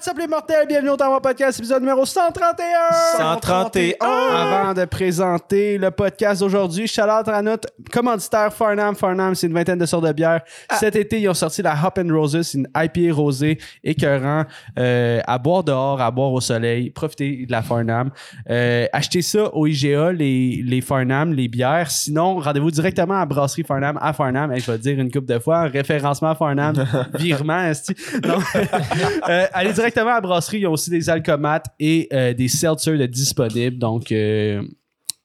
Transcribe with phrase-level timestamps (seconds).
[0.00, 0.66] what's up les mortels?
[0.66, 2.64] Bienvenue au Tower Podcast, épisode numéro 131!
[3.18, 3.96] 131.
[4.00, 8.94] Avant de présenter le podcast d'aujourd'hui, out à notre commanditaire Farnham.
[8.94, 10.40] Farnham, c'est une vingtaine de sortes de bières.
[10.78, 14.44] Cet été, ils ont sorti la Hop and Roses, une IPA rosée écœurant
[14.78, 16.88] euh, à boire dehors, à boire au soleil.
[16.88, 18.10] Profitez de la Farnham.
[18.48, 21.90] Euh, achetez ça au IGA, les, les Farnham, les bières.
[21.90, 24.50] Sinon, rendez-vous directement à Brasserie Farnham à Farnham.
[24.56, 26.74] Je vais le dire une couple de fois, référencement Farnham,
[27.14, 27.94] virement, esti.
[28.24, 28.38] Non.
[29.28, 30.60] Euh, allez directement à la brasserie.
[30.60, 33.78] Ils ont aussi des alcomates et euh, des seltzers de disponibles.
[33.78, 34.62] Donc, euh,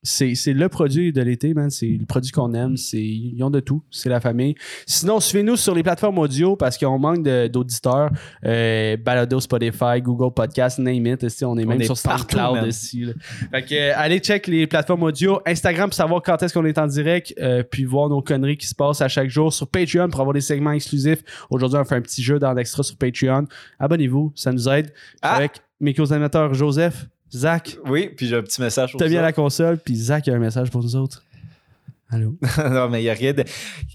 [0.06, 1.70] c'est le produit de l'été, man.
[1.70, 2.78] C'est le produit qu'on aime.
[2.78, 3.84] C'est Ils ont de tout.
[3.92, 4.56] C'est la famille.
[4.86, 8.10] Sinon, suivez-nous sur les plateformes audio parce qu'on manque d'auditeurs.
[8.46, 11.24] Euh, Balado, Spotify, Google Podcast, name it.
[11.24, 13.06] esti, on est même est sur SoundCloud ici.
[13.06, 13.14] là.
[13.52, 15.42] Fait que, euh, allez check les plateformes audio.
[15.46, 17.34] Instagram pour savoir quand est-ce qu'on est en direct.
[17.40, 19.52] euh, puis voir nos conneries qui se passent à chaque jour.
[19.52, 21.24] Sur Patreon pour avoir des segments exclusifs.
[21.50, 23.46] Aujourd'hui, on fait un petit jeu dans l'extra sur Patreon.
[23.80, 24.94] Abonnez-vous, ça nous aide.
[25.22, 25.36] Ah.
[25.36, 29.34] Avec mes co-animateurs Joseph, Zach, Oui, puis j'ai un petit message pour t'as bien la
[29.34, 31.24] console, puis Zach a un message pour nous autres.
[32.12, 32.36] Allô?
[32.70, 33.44] non, mais il n'y a rien de...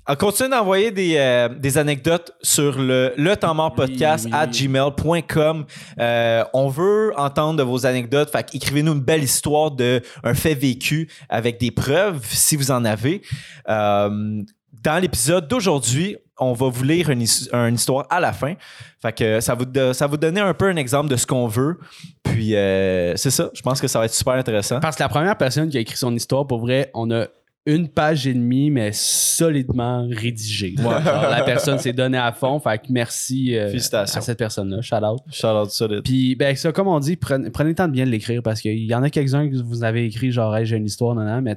[0.09, 5.65] On continue d'envoyer des, euh, des anecdotes sur le, le temps mort podcast Oui, gmail.com.
[5.99, 8.31] Euh, on veut entendre de vos anecdotes.
[8.31, 12.85] Fait écrivez-nous une belle histoire de un fait vécu avec des preuves, si vous en
[12.85, 13.23] avez.
[13.69, 14.43] Euh,
[14.83, 18.55] dans l'épisode d'aujourd'hui, on va vous lire une, his- une histoire à la fin.
[19.03, 21.79] Fait que ça vous, ça vous donner un peu un exemple de ce qu'on veut.
[22.23, 23.51] Puis euh, c'est ça.
[23.55, 24.81] Je pense que ça va être super intéressant.
[24.81, 27.27] Parce que la première personne qui a écrit son histoire, pour vrai, on a
[27.67, 30.75] une page et demie, mais solidement rédigée.
[30.79, 32.59] La personne s'est donnée à fond.
[32.59, 34.81] Fait que merci euh, à cette personne-là.
[34.81, 35.21] Shout out.
[35.31, 36.03] Shout out solide.
[36.03, 38.85] Puis, ben, ça, comme on dit, prenez, prenez le temps de bien l'écrire parce qu'il
[38.85, 41.43] y en a quelques-uns que vous avez écrit, genre, Hey, j'ai une histoire, non, non,
[41.43, 41.55] mais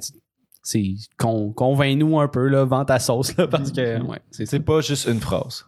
[1.18, 5.06] con- convainc-nous un peu, là, vends ta sauce, là, parce que, ouais, c'est pas juste
[5.06, 5.64] une phrase.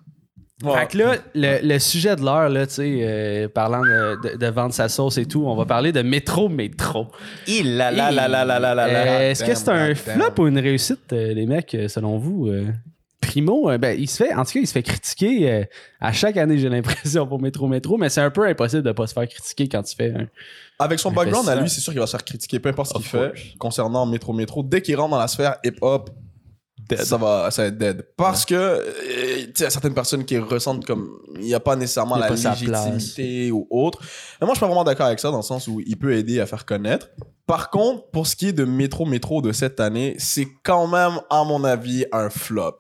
[0.75, 4.37] Fait que là, le, le sujet de l'heure, là, tu sais, euh, parlant de, de-
[4.39, 7.09] de vendre sa sauce et tout, on va parler de métro métro.
[7.47, 9.25] Il la la la la la la la Euh, la.
[9.31, 12.47] Est-ce que c'est un flop ou une réussite, euh, les mecs, euh, selon vous?
[12.49, 12.65] euh?
[13.21, 15.65] Primo, euh, ben, il se fait, en tout cas, il se fait critiquer euh,
[16.01, 19.07] à chaque année, j'ai l'impression, pour Métro Métro, mais c'est un peu impossible de pas
[19.07, 20.27] se faire critiquer quand tu fais un.
[20.79, 22.95] Avec son background à lui, c'est sûr qu'il va se faire critiquer, peu importe ce
[22.95, 24.63] qu'il fait concernant Métro Métro.
[24.63, 26.11] Dès qu'il rentre dans la sphère hip-hop,
[26.95, 28.07] ça va, ça va être dead.
[28.17, 31.55] Parce que, euh, tu sais, il y a certaines personnes qui ressentent comme il n'y
[31.55, 34.01] a pas nécessairement la pas légitimité ou autre.
[34.41, 36.15] Mais moi, je suis pas vraiment d'accord avec ça dans le sens où il peut
[36.15, 37.09] aider à faire connaître.
[37.47, 41.21] Par contre, pour ce qui est de Métro Métro de cette année, c'est quand même,
[41.31, 42.77] à mon avis, un flop.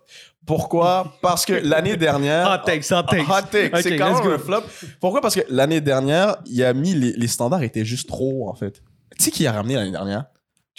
[0.47, 1.12] Pourquoi?
[1.21, 2.49] Parce que l'année dernière.
[2.49, 3.29] Hot takes, hot takes.
[3.29, 3.75] Hot take.
[3.75, 4.62] Ok, c'est quand même un flop.
[5.01, 5.21] Pourquoi?
[5.21, 8.55] Parce que l'année dernière, il a mis les, les standards étaient juste trop hauts, en
[8.55, 8.83] fait.
[9.19, 10.27] Tu sais qui a ramené l'année dernière?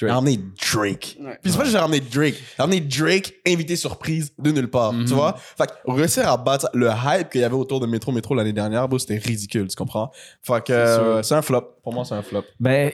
[0.05, 1.17] Ramené Drake.
[1.19, 1.39] Ouais.
[1.41, 2.35] Puis c'est pas que j'ai ramené Drake.
[2.35, 4.93] J'ai ramené Drake, invité surprise de nulle part.
[4.93, 5.05] Mhm.
[5.05, 5.35] Tu vois?
[5.57, 8.53] Fait que réussir à battre le hype qu'il y avait autour de Métro Métro l'année
[8.53, 10.11] dernière, c'était ridicule, tu comprends?
[10.41, 11.73] Fait que euh, c'est un flop.
[11.83, 12.43] Pour moi, c'est un flop.
[12.59, 12.91] Ben,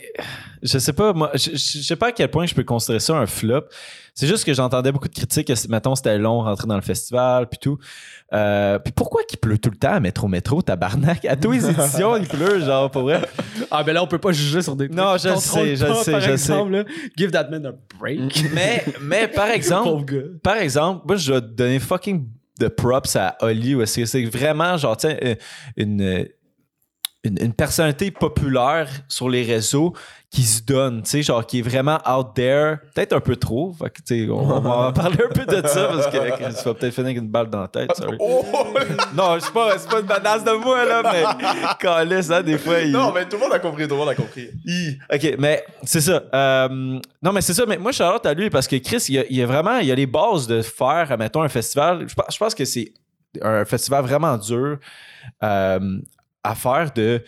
[0.62, 3.26] je sais pas, moi, je, sais pas à quel point je peux considérer ça un
[3.26, 3.64] flop.
[4.14, 7.50] C'est juste que j'entendais beaucoup de critiques, que, mettons, c'était long rentrer dans le festival,
[7.50, 7.80] puis tout.
[8.34, 11.26] Euh, puis pourquoi qu'il pleut tout le temps à Métro Métro, tabarnak?
[11.26, 13.22] À tous les éditions, il pleut, genre, pour vrai.
[13.72, 14.88] Ah, ben là, on peut pas juger sur des.
[14.90, 16.84] Non, je sais, je sais, je là.
[17.18, 18.44] Give that man a break.
[18.54, 22.28] Mais, mais par exemple, par exemple, moi, je vais donner fucking
[22.60, 25.36] de props à Oli, où est-ce que c'est vraiment, genre, tiens, euh,
[25.76, 26.28] une,
[27.24, 29.94] une, une personnalité populaire sur les réseaux
[30.30, 33.72] qui se donne, tu sais, genre, qui est vraiment out there, peut-être un peu trop.
[33.74, 36.64] Fait que, tu sais, on, on va parler un peu de ça parce que tu
[36.66, 38.18] vas peut-être finir avec une balle dans la tête, sorry.
[38.20, 38.44] Oh!
[39.16, 41.24] Non, c'est pas, c'est pas une menace de moi, là, mais
[41.82, 42.92] quand ça, des fois, il.
[42.92, 44.50] non, mais tout le monde a compris, tout le monde a compris.
[45.14, 46.24] OK, mais c'est ça.
[46.34, 47.66] Euh, non, mais c'est ça.
[47.68, 49.78] Mais moi, Charlotte à lui parce que Chris, il y a, il y a vraiment
[49.78, 52.06] il y a les bases de faire, mettons, un festival.
[52.10, 52.92] Je, pense- je pense que c'est
[53.42, 54.78] un festival vraiment dur
[55.44, 55.80] euh,
[56.44, 57.24] à faire de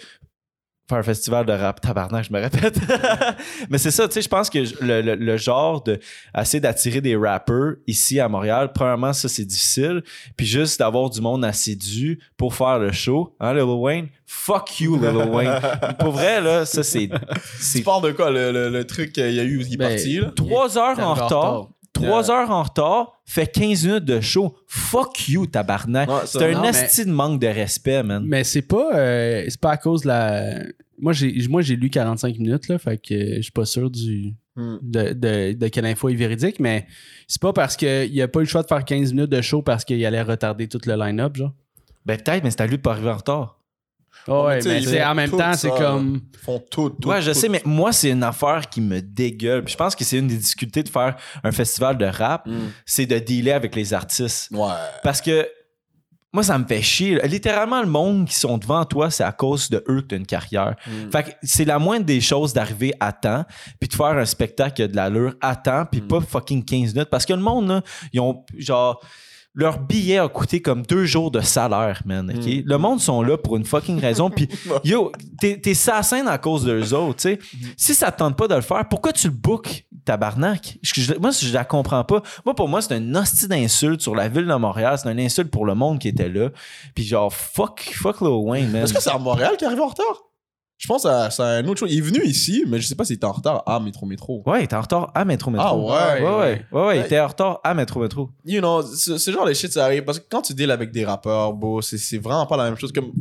[0.88, 1.82] faire un festival de rap.
[1.82, 2.78] Tabarnak, je me répète.
[3.72, 6.00] mais c'est ça, tu sais, je pense que le, le- le genre de
[6.38, 10.04] essayer d'attirer des rappers ici à Montréal, premièrement, ça, c'est difficile.
[10.38, 13.36] Puis juste d'avoir du monde assidu pour faire le show.
[13.40, 14.10] Hein, Lil Wayne?
[14.28, 15.60] Fuck you, Lil Wayne.
[16.00, 17.10] Pour vrai, là, ça, c'est...
[17.60, 19.74] c'est Tu parles de quoi, le, le, le truc qu'il y a eu où il
[19.74, 20.32] est Ben, parti, là?
[20.36, 21.70] Trois heures en retard.
[21.96, 24.56] Trois heures en retard, fait 15 minutes de show.
[24.68, 26.10] Fuck you, tabarnak.
[26.10, 28.24] Ouais, c'est un esti de manque de respect, man.
[28.26, 30.60] Mais c'est pas, euh, c'est pas à cause de la.
[31.00, 34.34] Moi, j'ai, moi, j'ai lu 45 minutes, là, fait que je suis pas sûr du,
[34.58, 34.78] Hmm.
[34.82, 36.88] de, de, de quelle info est véridique, mais
[37.28, 39.62] c'est pas parce qu'il a pas eu le choix de faire 15 minutes de show
[39.62, 41.52] parce qu'il allait retarder tout le line-up, genre.
[42.06, 43.60] Ben peut-être, mais c'est à lui de pas arriver en retard.
[44.28, 46.22] Ouais, tu sais, mais ils c'est- font en même tout temps, c'est comme.
[46.34, 47.10] Ils font tout, tout.
[47.10, 47.40] ouais, je tout.
[47.40, 49.64] sais, mais moi, c'est une affaire qui me dégueule.
[49.64, 52.54] Puis je pense que c'est une des difficultés de faire un festival de rap, Mm.
[52.86, 54.50] c'est de dealer avec les artistes.
[54.52, 54.70] Ouais.
[55.04, 55.48] Parce que
[56.34, 57.18] moi, ça me fait chier.
[57.26, 60.18] Littéralement, le monde qui sont devant toi, c'est à cause de eux que tu as
[60.18, 60.76] une carrière.
[60.86, 61.12] Mm.
[61.12, 63.46] Fait que c'est la moindre des choses d'arriver à temps,
[63.80, 66.08] puis de faire un spectacle qui a de l'allure à temps, puis Mm.
[66.08, 67.10] pas fucking 15 minutes.
[67.10, 67.82] Parce que le monde, là,
[68.12, 69.02] ils ont genre.
[69.56, 72.30] Leur billet a coûté comme deux jours de salaire, man.
[72.30, 72.46] OK?
[72.46, 72.62] Mm.
[72.66, 74.30] Le monde sont là pour une fucking raison.
[74.30, 74.50] Puis,
[74.84, 77.40] yo, t'es, t'es sassine à cause d'eux autres, tu sais.
[77.54, 77.66] Mm.
[77.78, 80.78] Si ça te tente pas de le faire, pourquoi tu le book, tabarnak?
[80.82, 82.22] Je- je- moi, je la comprends pas.
[82.46, 84.98] Moi, pour moi, c'est une hostie d'insulte sur la ville de Montréal.
[85.02, 86.50] C'est une insulte pour le monde qui était là.
[86.94, 88.84] Puis genre, fuck, fuck Lil Wayne, man.
[88.84, 90.24] Est-ce que c'est à Montréal qui est arrivé en retard?
[90.78, 91.92] Je pense à, c'est un autre chose.
[91.92, 94.44] Il est venu ici, mais je sais pas s'il était en retard à Métro Métro.
[94.46, 95.66] Ouais, il était en retard à Métro Métro.
[95.66, 96.22] Ah ouais?
[96.22, 97.06] Ouais, ouais, ouais, ouais, il Ouais.
[97.06, 98.30] était en retard à Métro Métro.
[98.44, 100.92] You know, ce, ce genre de shit, ça arrive parce que quand tu deals avec
[100.92, 102.92] des rappeurs, beau, c'est, vraiment pas la même chose.
[102.92, 103.12] Comme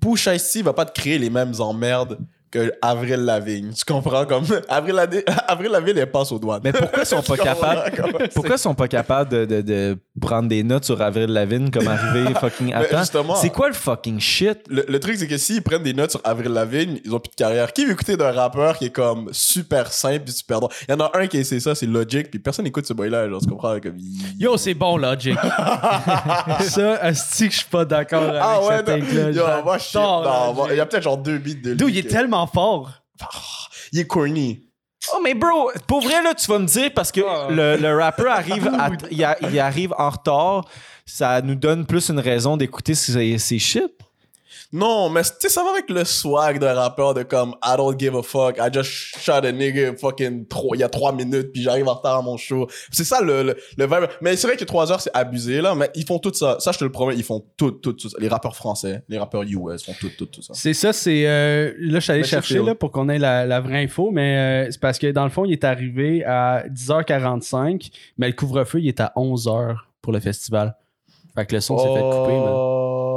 [0.00, 2.18] Push Ice va pas te créer les mêmes emmerdes
[2.50, 3.72] que Avril Lavigne.
[3.72, 4.24] Tu comprends?
[4.24, 6.60] Comme Avril, Lavigne- Avril Lavigne, elle passe aux douanes.
[6.64, 8.28] Mais pourquoi ils sont pas capables?
[8.34, 11.86] Pourquoi ils sont pas capables de, de, de prendre des notes sur Avril Lavigne comme
[11.88, 12.98] arrivé fucking à temps?
[13.00, 14.58] justement- C'est quoi le fucking shit?
[14.68, 17.30] Le, le truc, c'est que s'ils prennent des notes sur Avril Lavigne, ils ont plus
[17.30, 17.72] de carrière.
[17.72, 20.72] Qui veut écouter d'un rappeur qui est comme super simple et super drôle?
[20.88, 23.28] Il y en a un qui essaie ça, c'est Logic, puis personne n'écoute ce boy-là,
[23.28, 23.78] genre, tu comprends?
[23.80, 25.36] Comme, il- Yo, c'est bon, Logic.
[26.60, 30.54] ça, asti que je suis pas d'accord avec Ah ouais, cette non, yo, moi, non,
[30.54, 31.76] moi, il y a peut-être genre deux beats de lui.
[31.76, 32.08] Dude, il est que-
[32.46, 32.90] tellement fort.
[33.92, 34.64] Il est corny.
[35.14, 37.48] Oh, mais bro, pour vrai, là, tu vas me dire, parce que Ah.
[37.50, 40.64] le, le rappeur arrive, à- il, a- il arrive en retard,
[41.06, 43.84] ça nous donne plus une raison d'écouter ses, ses shit.
[44.70, 47.98] Non, mais tu sais, ça va avec le swag d'un rappeur de comme I don't
[47.98, 51.52] give a fuck, I just shot a nigga fucking trois, il y a trois minutes,
[51.54, 52.66] puis j'arrive en retard à mon show.
[52.92, 54.10] C'est ça le, le, le vibe.
[54.20, 56.56] Mais c'est vrai que trois heures, c'est abusé, là, mais ils font tout ça.
[56.60, 58.18] Ça, je te le promets, ils font tout, tout, tout ça.
[58.20, 60.52] Les rappeurs français, les rappeurs US font tout, tout, tout ça.
[60.54, 61.22] C'est ça, c'est.
[61.26, 64.10] euh, là, je suis allé Mais chercher là, pour qu'on ait la, la vraie info,
[64.12, 68.34] mais euh, c'est parce que dans le fond, il est arrivé à 10h45, mais le
[68.34, 70.76] couvre-feu, il est à 11h pour le festival.
[71.34, 73.07] Fait que le son s'est fait couper, man.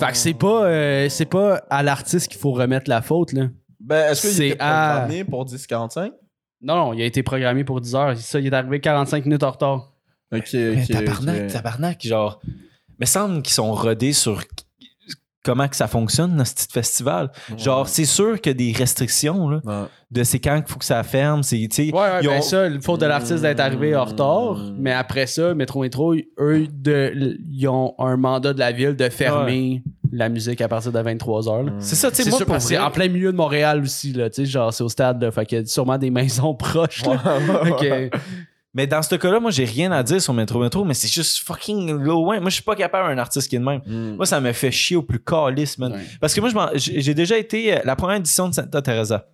[0.00, 0.04] Oh.
[0.06, 3.48] Fait que c'est pas, euh, c'est pas à l'artiste qu'il faut remettre la faute, là.
[3.80, 6.12] Ben, est-ce qu'il C'est était à- programmé pour 10-45?
[6.60, 8.16] Non, non, il a été programmé pour 10h.
[8.16, 9.92] Ça, il est arrivé 45 minutes en retard.
[10.32, 10.52] Ok, ok.
[10.54, 11.52] Mais tabarnak, ok.
[11.52, 12.40] tabarnak, genre,
[13.00, 14.42] me semble qu'ils sont rodés sur
[15.48, 17.30] comment que ça fonctionne, notre petit festival.
[17.56, 19.86] Genre, c'est sûr qu'il y a des restrictions, là, Ouais.
[20.10, 22.42] de c'est quand qu'il faut que ça ferme, c'est, tu sais, Ouais, ouais, ils ben
[22.42, 24.58] ça, il faut de l'artiste d'être arrivé en retard.
[24.76, 29.08] Mais après ça, Métro Métro, eux, de, ils ont un mandat de la ville de
[29.08, 31.66] fermer la musique à partir de 23h.
[31.66, 31.72] là.
[31.80, 33.30] c'est ça, tu sais, C'est moi, sûr, pour parce que c'est vrai- en plein milieu
[33.32, 35.66] de Montréal aussi, là, tu sais, genre, c'est au stade, là, fait qu'il y a
[35.66, 37.18] sûrement des maisons proches, là.
[38.78, 41.38] Mais dans ce cas-là, moi, j'ai rien à dire sur Metro Metro, mais c'est juste
[41.38, 42.38] fucking loin.
[42.38, 43.80] Moi, je suis pas capable d'un artiste qui est de même.
[43.84, 44.14] Mm.
[44.14, 45.92] Moi, ça me fait chier au plus calice, man.
[45.94, 46.04] Ouais.
[46.20, 49.26] Parce que moi, j'ai déjà été euh, la première édition de Santa Teresa.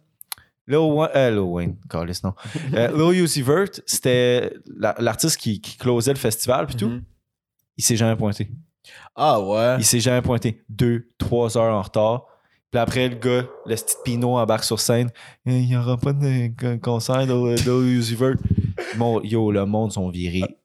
[0.66, 2.32] Wayne, euh, Lil Wayne, calice, non.
[2.74, 6.88] Euh, Lil Uzi Vert, c'était la- l'artiste qui, qui closait le festival, puis tout.
[6.88, 7.02] Mhm.
[7.76, 8.50] Il s'est jamais pointé.
[9.14, 9.76] Ah ouais.
[9.78, 10.64] Il s'est jamais pointé.
[10.70, 12.24] Deux, trois heures en retard.
[12.70, 15.10] Puis après, le gars, le petit Pinot embarque sur scène.
[15.46, 18.36] Eh, Il n'y aura pas de con- concert Uzi Vert.
[18.96, 20.58] Mon- yo, le monde sont virés.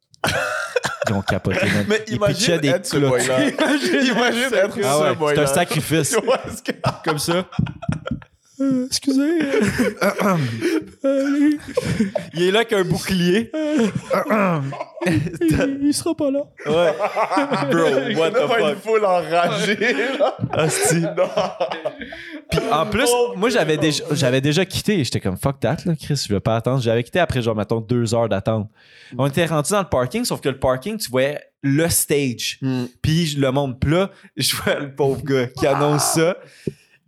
[1.07, 1.85] Ils ont capoté, man.
[1.88, 3.09] Mais Ils imagine pitchaient des être ce clôtures.
[3.17, 3.50] boy-là.
[3.50, 5.45] imagine être Ah ouais, boy-là.
[5.47, 6.16] c'est un sacrifice.
[6.66, 6.71] Que-
[7.04, 7.45] Comme ça.
[8.85, 9.39] Excusez.
[12.33, 13.51] Il est là qu'un bouclier.
[15.06, 16.42] il, il sera pas là.
[16.66, 16.94] Ouais.
[17.71, 18.83] Bro, what the pas une fuck?
[18.83, 19.78] foule enragée.
[20.51, 21.04] Asti.
[22.51, 25.04] Puis en plus, Oh, moi j'avais déjà, j'avais déjà quitté.
[25.04, 26.81] J'étais comme fuck that, là, Chris, je vais pas attendre.
[26.81, 28.69] J'avais quitté après, genre, mettons, deux heures d'attente.
[29.18, 32.57] On était rendu dans le parking, sauf que le parking, tu voyais le stage.
[32.61, 32.85] Hmm.
[33.01, 36.37] Puis le monde plat, je vois le pauvre gars qui annonce ça,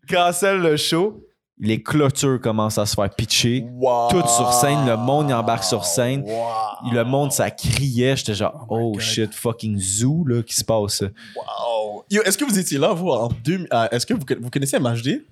[0.10, 1.24] cancelle le show.
[1.63, 3.68] Les clôtures commencent à se faire pitcher.
[3.74, 4.10] Wow.
[4.10, 6.24] Tout sur scène, le monde y embarque sur scène.
[6.25, 6.91] Wow.
[6.91, 8.15] Le monde, ça criait.
[8.15, 11.01] J'étais genre, Oh oh, shit, fucking zoo, là, qui se passe.
[11.01, 12.03] Wow.
[12.10, 14.80] Yo, est-ce que vous étiez là, vous, en 2000 ah, Est-ce que vous, vous connaissez
[14.80, 15.24] MHD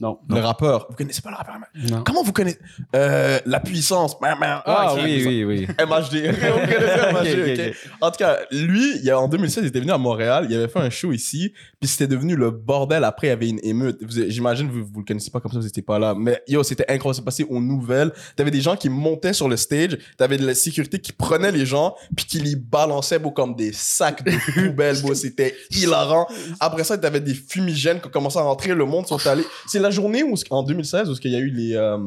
[0.00, 0.18] Non.
[0.28, 0.86] Le rappeur.
[0.90, 1.56] Vous connaissez pas le rappeur
[1.90, 2.02] Non.
[2.04, 2.58] Comment vous connaissez
[2.96, 4.16] euh, La puissance?
[4.22, 5.00] Ah, ok.
[5.04, 5.66] oui, oui, oui.
[5.78, 6.30] MHD.
[6.32, 7.74] vous connaissez MHD.
[8.00, 10.80] En tout cas, lui, il en 2016, il était venu à Montréal, il avait fait
[10.80, 13.04] un show ici, puis c'était devenu le bordel.
[13.04, 14.00] Après, il y avait une émeute.
[14.28, 16.14] J'imagine vous vous le connaissez pas comme ça, vous n'étiez pas là.
[16.16, 17.16] Mais yo, c'était incroyable.
[17.16, 18.12] C'est passé aux nouvelles.
[18.34, 21.66] T'avais des gens qui montaient sur le stage, t'avais de la sécurité qui prenait les
[21.66, 24.32] gens, puis qui les balançait beau, comme des sacs de
[24.68, 25.00] poubelles.
[25.02, 25.14] beau.
[25.14, 26.26] C'était hilarant.
[26.60, 28.74] Après ça, t'avais des fumigènes qui commencé à rentrer.
[28.74, 29.44] Le monde sont allés.
[29.66, 31.74] C'est la journée où, en 2016 où il y a eu les.
[31.74, 31.98] euh,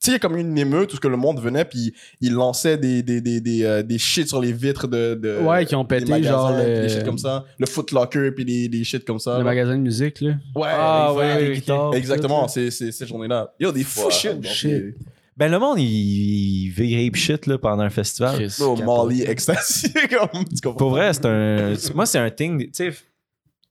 [0.00, 2.32] sais, il y a comme une émeute où ce que le monde venait, puis il
[2.32, 5.14] lançait des, des, des, des, euh, des shit sur les vitres de.
[5.14, 7.44] de Ouais, qui ont des pété, magasins, genre, le- Des shit comme ça.
[7.58, 9.32] Le Foot Locker, puis des, des shit comme ça.
[9.32, 9.44] Le là.
[9.44, 10.34] magasin de musique, là.
[10.54, 11.54] Ouais, Ah, ouais, les ok.
[11.54, 11.94] guitares.
[11.94, 13.52] Exactement, c'est c'est cette journée-là.
[13.58, 14.94] Yo, des fous Wow, shit.
[15.36, 18.34] Ben, le monde, il, il vire ape shit là, pendant un festival.
[18.34, 18.74] Chris, Oh.
[18.76, 20.78] Molly ecstasy, comme tu comprends.
[20.78, 21.74] Pour vrai, c'est un.
[21.94, 22.58] Moi, c'est un thing.
[22.64, 22.92] Tu sais,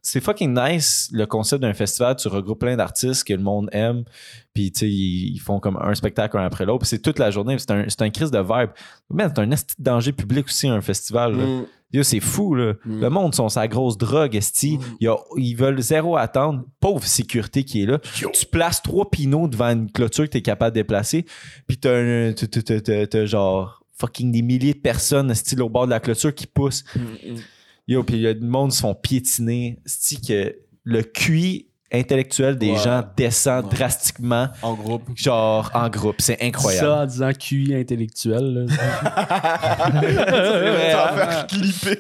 [0.08, 2.16] c'est fucking nice le concept d'un festival.
[2.16, 4.06] Tu regroupes plein d'artistes que le monde aime.
[4.54, 6.80] Puis, tu sais, ils, ils font comme un spectacle un après l'autre.
[6.80, 7.58] Puis c'est toute la journée.
[7.60, 8.70] C'est un, un crise de vibe.
[9.10, 11.36] Mais c'est un esti de danger public aussi, un festival.
[11.36, 11.46] là.
[11.46, 12.04] Mm.
[12.04, 12.76] C'est fou, là.
[12.86, 13.02] Mm.
[13.02, 14.78] Le monde sont sa grosse drogue, esti.
[14.78, 15.08] Mm.
[15.36, 16.64] Ils veulent zéro attendre.
[16.80, 18.00] Pauvre sécurité qui est là.
[18.22, 18.30] Yo.
[18.34, 21.26] Tu places trois pinots devant une clôture que t'es capable de déplacer.
[21.68, 26.48] Puis t'as, genre fucking des milliers de personnes, style au bord de la clôture qui
[26.48, 26.86] poussent.
[26.96, 27.40] Mm.
[27.88, 29.80] Yo, puis le monde se font piétiner.
[29.86, 32.78] C'est que le QI intellectuel des Ouais.
[32.78, 33.72] gens descend Ouais.
[33.76, 35.04] drastiquement, En groupe.
[35.16, 36.16] genre en groupe.
[36.20, 36.88] C'est incroyable.
[36.88, 38.76] Ça en disant QI intellectuel, là.
[39.88, 41.96] Ça va faire clipper.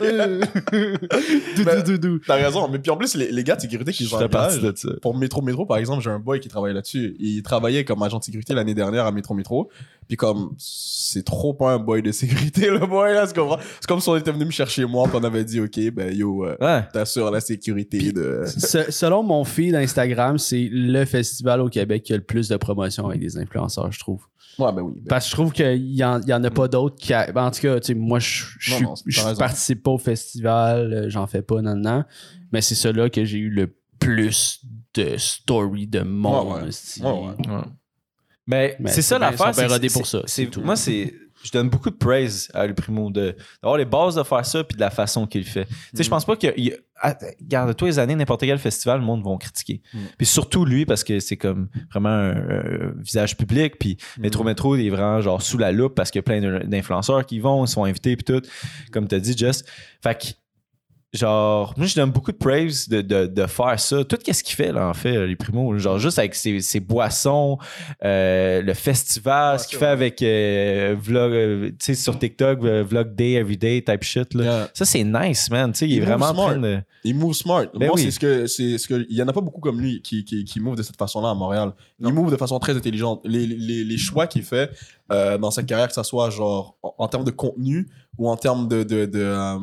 [1.55, 2.19] Dou, dou, dou, dou.
[2.25, 2.67] T'as raison.
[2.67, 4.89] Mais puis en plus, les, les gars de sécurité qui partie de ça.
[5.01, 7.15] Pour Métro Métro, par exemple, j'ai un boy qui travaille là-dessus.
[7.19, 9.69] Il travaillait comme agent de sécurité l'année dernière à Métro Métro.
[10.07, 13.87] Puis comme, c'est trop pas un boy de sécurité, le boy, là, c'est comme, c'est
[13.87, 16.45] comme si on était venu me chercher moi, puis on avait dit, OK, ben yo,
[16.45, 16.83] euh, Ouais.
[16.93, 18.43] t'assures la sécurité de...
[18.45, 22.57] Se- selon mon feed Instagram, c'est le festival au Québec qui a le plus de
[22.57, 24.23] promotion avec des influenceurs, je trouve.
[24.59, 24.93] Ouais, ben oui.
[24.97, 27.13] ben- Parce que je trouve qu'il y en, il y en a pas d'autres qui.
[27.13, 29.97] a- ben, en tout cas, tu sais, moi, je je Non, non, participe pas au
[29.97, 32.03] festival, euh, j'en fais pas, non, non.
[32.51, 34.61] Mais c'est celui-là que j'ai eu le plus
[34.95, 36.47] de stories de monde.
[36.47, 36.69] Ouais, ouais.
[36.69, 37.01] esti.
[37.03, 37.47] Ouais, ouais.
[37.49, 37.61] Ouais.
[38.47, 39.49] Mais, Mais c'est ça l'affaire.
[39.49, 40.61] ils sont bien c'est- pour ça, c'est- c'est tout.
[40.61, 41.13] Moi, c'est.
[41.43, 44.63] Je donne beaucoup de praise à Le Primo de- d'avoir les bases de faire ça
[44.63, 45.65] puis de la façon qu'il fait.
[45.65, 46.09] Tu sais, je Mm.
[46.09, 46.47] pense pas que.
[46.57, 49.81] il- à- Regarde, tous les années, n'importe quel festival, le monde va critiquer.
[49.93, 49.97] Mm.
[50.17, 53.77] Puis surtout lui, parce que c'est comme vraiment un, un visage public.
[53.79, 54.21] Puis Mm.
[54.23, 57.25] Métro Métro, il est vraiment genre sous la loupe parce qu'il y a plein d'influenceurs
[57.25, 58.41] qui vont, ils sont invités puis tout.
[58.91, 59.65] Comme tu as dit, Just.
[60.01, 60.27] Fait que
[61.17, 64.03] genre, moi, je donne beaucoup de praise de, de, de faire ça.
[64.05, 65.77] Tout ce qu'il fait, là, en fait, les primos.
[65.77, 67.57] Genre, juste avec ses, ses boissons,
[68.05, 73.15] euh, le festival, ce qu'il fait avec euh, Vlog, euh, tu sais, sur TikTok, Vlog
[73.15, 74.43] Day, Everyday type shit, là.
[74.43, 74.69] Yeah.
[74.73, 75.71] Ça, c'est nice, man.
[75.73, 76.61] Tu sais, il, Il est vraiment en move train smart.
[76.61, 76.79] de.
[77.03, 77.65] Il move smart.
[77.73, 78.03] Ben Moi, oui.
[78.03, 80.23] c'est ce que, c'est ce que, il y en a pas beaucoup comme lui qui,
[80.23, 81.73] qui, qui move de cette façon-là à Montréal.
[81.99, 82.09] Non.
[82.09, 83.21] Il move de façon très intelligente.
[83.25, 84.71] Les, les, les choix qu'il fait
[85.09, 88.67] dans sa carrière, que ça soit genre en, en termes de contenu ou en termes
[88.67, 89.57] de, de, de, euh,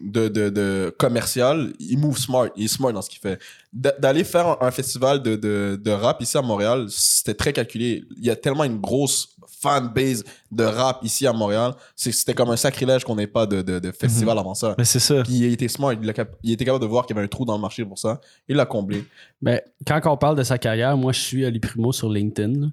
[0.00, 2.48] de, de, de commercial, il move smart.
[2.56, 3.38] Il est smart dans ce qu'il fait.
[3.72, 8.04] D'a- D'aller faire un, festival de, de, de rap ici à Montréal, c'était très calculé.
[8.16, 11.74] Il y a tellement une grosse fanbase de rap ici à Montréal.
[11.94, 14.74] C'était comme un sacrilège qu'on n'ait pas de, festival avant ça.
[14.78, 15.22] Mais c'est ça.
[15.22, 17.54] Puis il était smart, il, était capable de voir qu'il y avait un trou dans
[17.54, 18.20] le marché pour ça.
[18.48, 19.04] Il l'a comblé.
[19.42, 22.70] Ben, quand on parle de sa carrière, moi, je suis Ali Primo sur LinkedIn.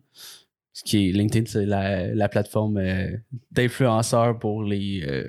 [0.77, 3.07] Ce qui est LinkedIn, c'est la, la plateforme euh,
[3.51, 5.27] d'influenceurs pour les, euh,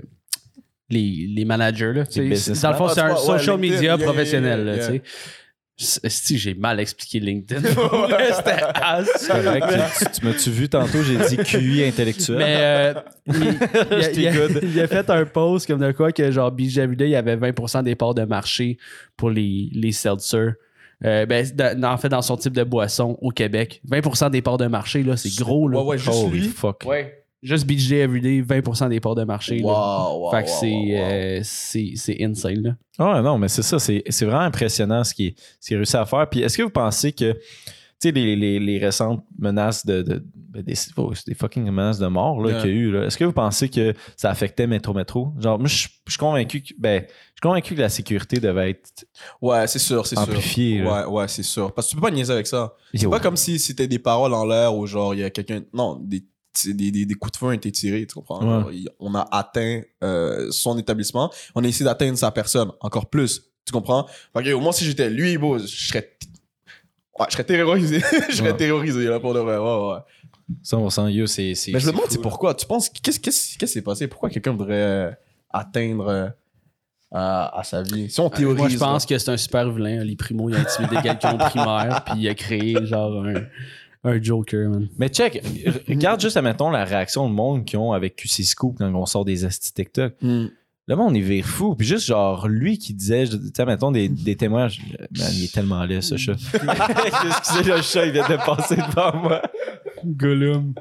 [0.90, 1.92] les, les managers.
[1.94, 4.74] Là, dans le fond, Ah, c'est un ouais, social media yeah, professionnel.
[4.76, 5.00] yeah, yeah.
[5.78, 7.62] Si j'ai mal expliqué LinkedIn.
[7.66, 8.60] C'était
[9.42, 9.66] correct.
[9.98, 12.36] tu, tu m'as-tu vu tantôt, j'ai dit QI intellectuel.
[12.38, 12.94] Mais euh,
[13.28, 14.60] il, il a, J'étais il a- good.
[14.64, 17.84] il a fait un post comme de quoi que genre Everyday, il y avait 20%
[17.84, 18.76] des parts de marché
[19.16, 20.54] pour les, les seltzers.
[21.04, 23.80] Euh, ben, dans- en fait, dans son type de boisson au Québec.
[23.88, 25.68] 20% des parts de marché, là, c'est gros.
[25.68, 25.78] Là.
[25.80, 26.48] Ouais, ouais, juste Holy lui?
[26.48, 26.82] fuck.
[26.86, 27.14] Ouais.
[27.40, 29.58] Juste BJ Everyday, 20% des parts de marché.
[29.60, 29.66] là.
[29.68, 31.04] Wow, wow, fait que wow, c'est, wow, wow.
[31.12, 32.62] euh, c'est, c'est insane.
[32.62, 32.70] Là.
[32.98, 35.96] Ah non, mais c'est ça, c'est c'est vraiment impressionnant ce qu'il ce qu'il a réussi
[35.96, 36.28] à faire.
[36.28, 37.38] Puis est-ce que vous pensez que,
[38.00, 40.02] sais, les, les, les récentes menaces de.
[40.02, 42.60] de- ben, des, oh, des fucking menaces de mort là, Yeah.
[42.62, 45.32] qu'il y a eu, est-ce que vous pensez que ça affectait Métro Métro?
[45.38, 46.72] Genre, moi, je suis convaincu que.
[46.78, 49.04] Ben, je suis convaincu que la sécurité devait être.
[49.42, 50.86] Ouais, c'est sûr, c'est sûr.
[50.90, 51.72] Ouais, ouais, c'est sûr.
[51.74, 52.74] Parce que tu peux pas niaiser avec ça.
[52.94, 55.60] C'est pas comme si c'était des paroles en l'air ou genre il y a quelqu'un.
[55.74, 56.24] Non, des,
[56.64, 58.62] des, des, des coups de feu ont été tirés, tu comprends?
[58.64, 58.84] Ouais.
[59.00, 61.30] On a atteint euh, son établissement.
[61.54, 63.42] On a essayé d'atteindre sa personne encore plus.
[63.66, 64.06] Tu comprends?
[64.34, 66.16] Fait que, moi, si j'étais lui, beau, je serais.
[67.18, 68.00] Ouais, je serais terrorisé.
[68.30, 68.56] je serais Ouais.
[68.56, 69.56] terrorisé là pour de vrai.
[69.58, 69.98] Ouais, ouais.
[70.64, 71.54] 100% yo, c'est.
[71.54, 72.54] c'est- Mais je me demande, c'est pourquoi?
[72.54, 74.06] Tu penses, qu'est-ce qu'est-ce- qu'est-ce qui s'est passé?
[74.08, 75.10] Pourquoi quelqu'un voudrait euh,
[75.50, 76.28] atteindre euh,
[77.10, 78.08] à, à sa vie?
[78.10, 78.58] Si on théorise.
[78.58, 79.08] Moi, je pense là.
[79.08, 80.00] que c'est un super vilain.
[80.00, 83.34] Ali Primo, il a intimidé quelqu'un au primaire, puis il a créé genre un,
[84.04, 84.88] un Joker, man.
[84.98, 85.42] Mais check,
[85.88, 89.24] regarde juste, admettons, la réaction du monde qu'ils ont avec QC Scoop quand on sort
[89.24, 90.14] des asti TikTok.
[90.22, 90.46] Hmm.
[90.88, 91.74] Le monde, il vire fou.
[91.74, 94.80] Puis juste, genre, lui qui disait, tu sais, mettons, des, des témoignages.
[95.16, 96.32] Man, il est tellement laid, ce chat.
[97.26, 99.42] Excusez, le chat, il vient de passer devant moi.
[100.04, 100.72] Gollum.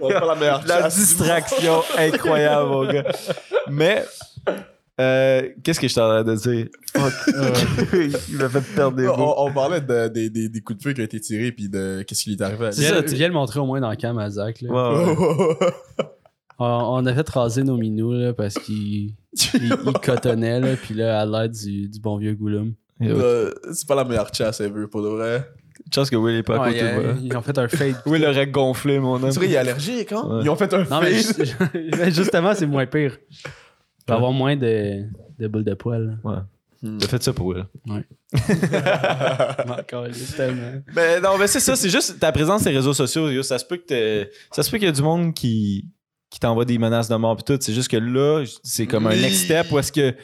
[0.00, 3.04] La meilleure La distraction incroyable, mon gars.
[3.70, 4.04] Mais,
[5.00, 6.66] Euh, Qu'est-ce que je t'en de dire?
[6.94, 7.12] Fuck.
[8.28, 9.34] Il m'a fait perdre des mots.
[9.38, 12.24] On, on parlait de- des- coups de feu qui ont été tirés puis de qu'est-ce
[12.24, 12.70] qui lui est arrivé.
[12.72, 14.60] C'est ça, tu- viens le montrer au moins dans le cam à Zach.
[14.60, 14.70] là.
[14.70, 15.56] Ouais.
[16.58, 19.14] On, on a fait raser nos minous là, parce qu'il il,
[19.54, 22.74] il cotonnait, là, puis là, à l'aide du, du bon vieux Goulum.
[23.00, 25.48] Euh, c'est pas la meilleure chasse ever, pour de vrai.
[25.92, 27.14] Chance que Will est pas à Ouais, côté de ils, moi.
[27.22, 27.96] ils ont fait un fade.
[28.06, 29.32] Will aurait gonflé, mon homme.
[29.32, 30.24] C'est vrai, il est allergique, hein?
[30.28, 30.40] Ouais.
[30.44, 31.46] Ils ont fait un Non, mais, fade.
[31.46, 33.16] ju- mais justement, c'est moins pire.
[33.30, 33.38] Il
[34.08, 35.02] va y avoir moins de,
[35.38, 36.18] de boules de poils.
[36.22, 36.36] Ouais.
[37.00, 37.64] T'as fait ça pour Will.
[40.36, 40.82] Tellement.
[40.94, 43.42] Mais non, mais c'est ça, c'est juste ta présence sur les réseaux sociaux.
[43.42, 45.86] ça se peut que ça se peut qu'il y a du monde qui,
[46.32, 47.58] qui t'envoie des menaces de mort pis tout.
[47.60, 50.14] C'est juste que là, c'est comme un next step où est-ce que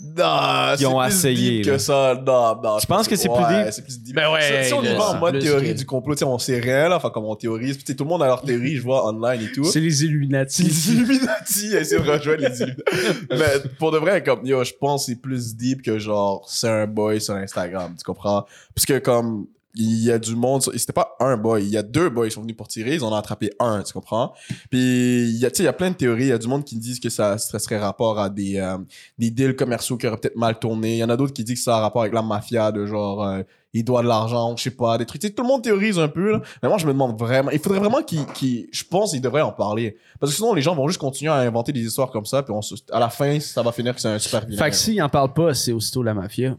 [0.00, 2.14] Non, Ils ont c'est plus essayé, deep que ça.
[2.24, 2.78] Non, non.
[2.78, 3.72] Tu penses que c'est plus ouais, deep?
[3.72, 4.14] c'est plus deep.
[4.14, 6.88] Ben ouais, Si, on y va en mode théorie que- du complot, on sait rien,
[6.88, 7.76] là, enfin, comme on théorise.
[7.82, 9.64] Puis, tout le monde a leur théorie, je vois, online et tout.
[9.64, 10.62] C'est les Illuminati.
[10.62, 13.18] Les Illuminati, essayer de rejoindre les Illuminati.
[13.30, 16.68] Mais pour de vrai, comme, yo, je pense que c'est plus deep que genre, c'est
[16.68, 18.46] un boy sur Instagram, tu comprends?
[18.76, 21.82] Parce que comme, il y a du monde, c'était pas un boy, il y a
[21.82, 24.32] deux boys qui sont venus pour tirer, ils en ont attrapé un, tu comprends?
[24.70, 26.64] Puis, il y a, il y a plein de théories, il y a du monde
[26.64, 28.78] qui disent que ça, serait rapport à des, euh,
[29.18, 30.94] des deals commerciaux qui auraient peut-être mal tourné.
[30.94, 32.86] Il y en a d'autres qui disent que ça a rapport avec la mafia, de
[32.86, 33.42] genre, euh,
[33.74, 35.20] il doit de l'argent, je sais pas, des trucs.
[35.22, 36.42] Tout le monde théorise un peu, là.
[36.62, 39.42] Mais moi, je me demande vraiment, il faudrait vraiment qu'il, qu'il- je pense qu'il devrait
[39.42, 39.96] en parler.
[40.18, 42.54] Parce que sinon, les gens vont juste continuer à inventer des histoires comme ça, puis
[42.90, 44.62] à la fin, ça va finir que c'est un super vilain.
[44.64, 46.56] Fait que s'il en parle pas, c'est aussitôt la mafia.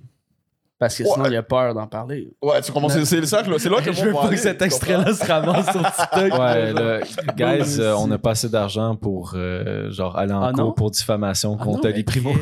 [0.80, 1.30] Parce que sinon, Ouais.
[1.32, 2.30] il a peur d'en parler.
[2.42, 5.14] Ouais, tu commences, c'est, ça que, c'est là que Je veux pas que cet extrait-là
[5.14, 6.40] se ramasse sur TikTok.
[6.40, 7.00] Ouais, là,
[7.36, 10.90] guys, euh, on n'a pas assez d'argent pour euh, genre aller en Ah cours pour
[10.92, 12.34] diffamation Ah contre non, les primos.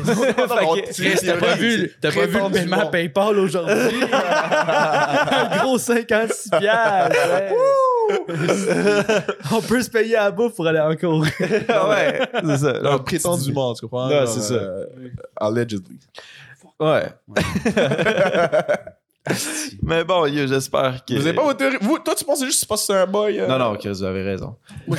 [0.92, 4.04] Chris, t'as pas vu, t'as pas vu le paiement PayPal aujourd'hui?
[4.12, 7.16] un gros 56 piastres.
[9.52, 11.22] On peut se payer à bouffe pour aller en cours.
[11.40, 12.72] ouais, c'est ça.
[13.04, 14.08] Prétendument, tu comprends?
[14.08, 14.54] Ouais, c'est ça.
[14.54, 14.84] euh,
[15.40, 15.98] allegedly.
[16.80, 17.08] Ouais.
[19.82, 21.14] Mais bon, j'espère que.
[21.14, 21.76] Vous avez pas votre théorie?
[21.80, 23.38] Vous, toi, tu penses juste que c'est que c'est un boy?
[23.40, 23.46] euh?
[23.46, 24.56] Non, non, Chris, vous avez raison.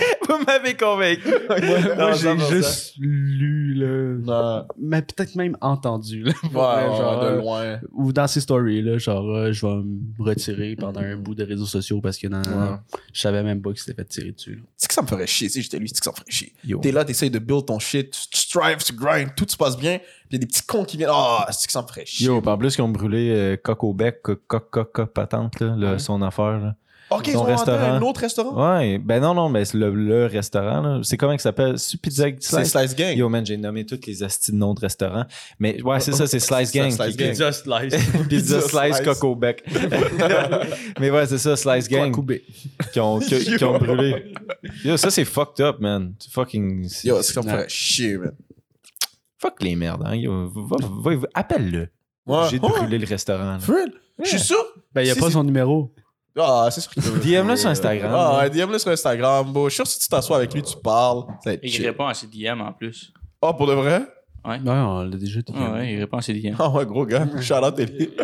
[0.28, 1.28] vous m'avez convaincu.
[1.48, 2.48] Moi, j'ai 100%.
[2.50, 4.16] juste lu, là.
[4.60, 4.66] Non.
[4.78, 6.32] Mais peut-être même entendu, là.
[6.44, 7.80] Ouais, vrai, genre, de euh, loin.
[7.92, 11.44] ou dans ses stories, là, genre, euh, je vais me retirer pendant un bout de
[11.44, 12.76] réseaux sociaux parce que non, Ouais.
[13.12, 14.62] je savais même pas qu'il s'était fait tirer dessus.
[14.76, 16.52] C'est que ça me ferait chier, si j'étais lui, c'est que ça me ferait chier.
[16.82, 19.76] T'es là, t'essayes de build ton shit, tu, tu strives, tu grind, tout se passe
[19.76, 21.86] bien, puis il y a des petits cons qui viennent, ah, c'est que ça me
[21.86, 22.26] ferait chier.
[22.26, 25.60] Yo, en plus, qu'ils ont brûlé euh, Coq au bec, Coq, Coq, Coq, Coq patente,
[25.60, 25.98] là, Ouais.
[25.98, 26.58] son affaire.
[26.60, 26.74] Là.
[27.10, 27.78] Ok, ils son ont restaurant.
[27.78, 28.78] un autre restaurant?
[28.78, 31.00] Ouais, ben non, non, mais c'est le, le restaurant, là.
[31.02, 31.78] C'est comment il s'appelle?
[31.78, 32.70] C'est Pizza C'est Slice?
[32.72, 33.16] Slice Gang.
[33.16, 35.24] Yo, man, j'ai nommé tous les astis de noms de restaurants.
[35.58, 36.90] Mais ouais, c'est ça, c'est Slice Gang.
[36.90, 37.28] Slice Gang.
[37.30, 37.94] Pizza slice.
[38.28, 39.00] Pizza Slice Slice.
[39.00, 39.64] Coq au bec.
[40.98, 42.12] mais ouais, c'est ça, Slice Gang
[42.92, 44.32] qui ont, qui, qui ont brûlé.
[44.84, 46.14] Yo, ça, c'est fucked up, man.
[46.30, 46.88] Fucking.
[47.04, 47.52] Yo, c'est que ça me Ouais.
[47.58, 48.32] ferait chier, man.
[49.38, 50.14] Fuck les merdes, hein.
[50.14, 51.88] Yo, va- va- va- appelle-le.
[52.26, 52.44] Ouais.
[52.50, 52.68] J'ai Ouais.
[52.68, 53.56] brûlé le restaurant.
[53.56, 53.58] là.
[54.22, 54.62] Je suis sûr.
[54.94, 55.32] Ben, il a Si, pas si.
[55.32, 55.92] son numéro.
[56.38, 57.18] Ah, c'est sûr qu'il peut.
[57.18, 58.12] DM-le sur Instagram.
[58.14, 59.68] Ah, DM-le sur Instagram, bro.
[59.68, 61.24] Je suis sûr que si tu t'assois avec lui, tu parles.
[61.42, 61.86] Ça va être Il chill.
[61.86, 63.12] répond à ses DM en plus.
[63.42, 64.02] Oh, pour de vrai?
[64.44, 64.54] Ouais.
[64.54, 65.52] Ouais, on l'a déjà dit.
[65.52, 66.54] Ouais, il répond à ses DM.
[66.58, 67.24] Ah ouais, gros gars.
[67.62, 68.10] Out Ellie.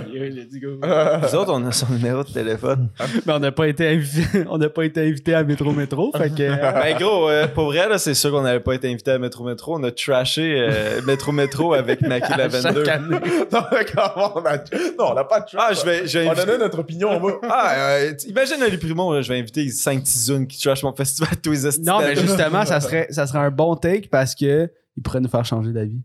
[1.23, 2.89] Nous autres, on a son numéro de téléphone.
[3.27, 6.31] Mais on n'a pas été invité, on n'a pas été invité à Métro Métro, fait
[6.35, 6.43] que.
[6.43, 9.19] euh, Ben gros, euh, pour vrai, là, c'est sûr qu'on n'avait pas été invité à
[9.19, 9.77] Métro Métro.
[9.79, 12.85] On a trashé euh, Métro Métro avec Naki la 22.
[12.85, 13.17] chaque année.
[13.53, 14.57] non, mais comment on a.
[14.99, 17.21] Non, on n'a pas de Ah, je vais, je vais On donnait notre opinion, on
[17.21, 17.33] va.
[17.49, 21.31] Ah, euh, imagine Ali Primo, là, je vais inviter 5 petits qui trash mon festival
[21.43, 25.03] tous les Non, mais justement, ça serait, ça serait un bon take parce que il
[25.03, 26.01] pourrait nous faire changer d'avis.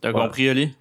[0.00, 0.14] T'as Ouais.
[0.20, 0.74] compris, Oli?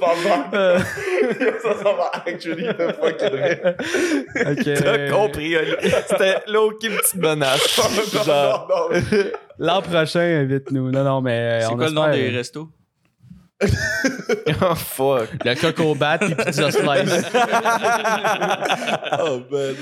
[0.00, 0.50] Maman.
[1.62, 4.74] ça, ça va actually the fucking.
[4.84, 5.72] T'as compris, Ali.
[6.08, 7.80] C'était low-key une petite menace.
[8.24, 8.90] Genre.
[9.58, 10.90] L'an prochain, invite-nous.
[10.90, 11.60] Non, non, mais.
[11.62, 12.68] C'est quoi le nom des restos?
[14.60, 15.28] oh fuck.
[15.44, 17.24] Le coco bat et pizza slice.
[19.18, 19.74] Oh, man.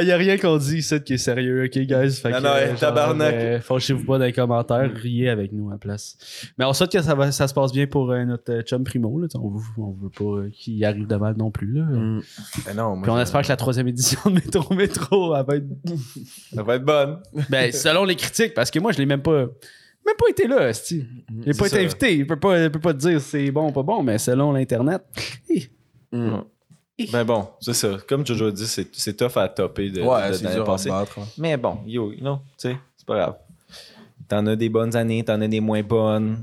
[0.00, 2.12] Il n'y a rien qu'on dit ici qui est sérieux, ok, guys?
[2.12, 3.34] Fait Non, que, non, euh, hey, tabarnak.
[3.34, 6.16] euh, Fâchez-vous pas dans les commentaires, riez avec nous à la place.
[6.58, 8.84] Mais on souhaite que ça, va, ça se passe bien pour euh, notre euh, chum
[8.84, 9.20] Primo.
[9.20, 9.26] Là.
[9.34, 11.72] On, veut, on veut pas euh, qu'il arrive de mal non plus.
[11.72, 11.86] Là.
[12.66, 15.56] Ben non, moi, Puis on espère que la troisième édition de Métro Métro elle va
[15.56, 15.66] être.
[16.54, 17.18] Ça va être bonne.
[17.50, 19.46] Ben, selon les critiques, parce que moi, je l'ai même pas.
[20.08, 21.04] Même pas été là, Asti.
[21.30, 21.82] Il n'a pas été ça.
[21.82, 22.16] invité.
[22.16, 24.16] Il peut pas, il peut pas te dire si c'est bon ou pas bon, mais
[24.18, 25.02] selon l'Internet.
[25.50, 25.68] hi.
[27.12, 27.96] Ben bon, c'est ça.
[28.08, 30.88] Comme Jojo a dit, c'est c'est tough à topper de, Ouais, de- à passée.
[30.88, 31.18] battre.
[31.20, 31.26] hein.
[31.36, 33.34] Mais bon, yo, non, tu sais, c'est pas grave.
[34.28, 36.38] T'en as des bonnes années, t'en as des moins bonnes.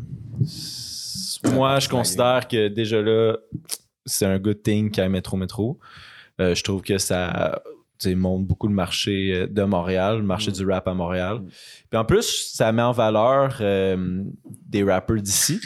[1.53, 3.35] Moi, je considère que déjà là,
[4.05, 5.77] c'est un good thing qu'il y ait Métro Métro.
[6.39, 7.61] Euh, je trouve que ça
[8.15, 10.53] montre beaucoup le marché euh, de Montréal, le marché Mm.
[10.53, 11.37] du rap à Montréal.
[11.39, 11.47] Mm.
[11.89, 14.23] Puis en plus, ça met en valeur euh,
[14.67, 15.59] des rappers d'ici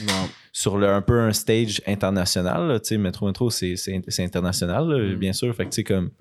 [0.52, 2.80] sur le, un peu un stage international.
[2.82, 3.76] Tu sais, Metro Metro, c'est,
[4.20, 5.16] international, là, Mm.
[5.20, 5.54] bien sûr.
[5.56, 6.12] Fait que tu sais, comme.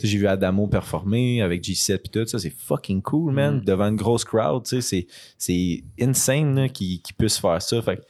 [0.00, 3.60] J'ai vu Adamo performer avec G7 puis tout ça, c'est fucking cool, man.
[3.60, 7.82] Devant une grosse crowd, tu sais, c'est, insane là, qu'ils, puissent faire ça.
[7.82, 8.02] Fait que,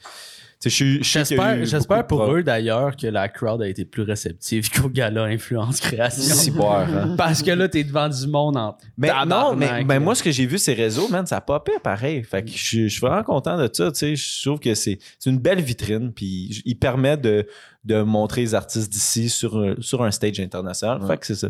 [0.69, 6.35] J'espère, pour eux d'ailleurs que la crowd a été plus réceptive qu'au gala Influence Création.
[6.71, 7.15] Hein.
[7.17, 10.31] Parce que là, t'es devant du monde en Mais non, mais, mais moi, ce que
[10.31, 12.23] j'ai vu, ces réseaux, man, ça a pas pire pareil.
[12.23, 13.91] Fait que je, suis- je suis vraiment content de ça.
[13.91, 16.11] Tu sais, je trouve que c'est c'est une belle vitrine.
[16.13, 17.47] Puis il permet de,
[17.83, 21.01] de montrer les artistes d'ici sur, un- sur un stage international.
[21.01, 21.07] Ouais.
[21.07, 21.47] Fait que c'est ça.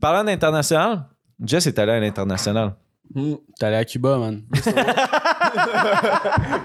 [0.00, 1.06] Parlant d'international,
[1.42, 2.74] Jess est allé à l'international.
[3.12, 3.34] Mm.
[3.58, 4.42] T'es allé à Cuba, man.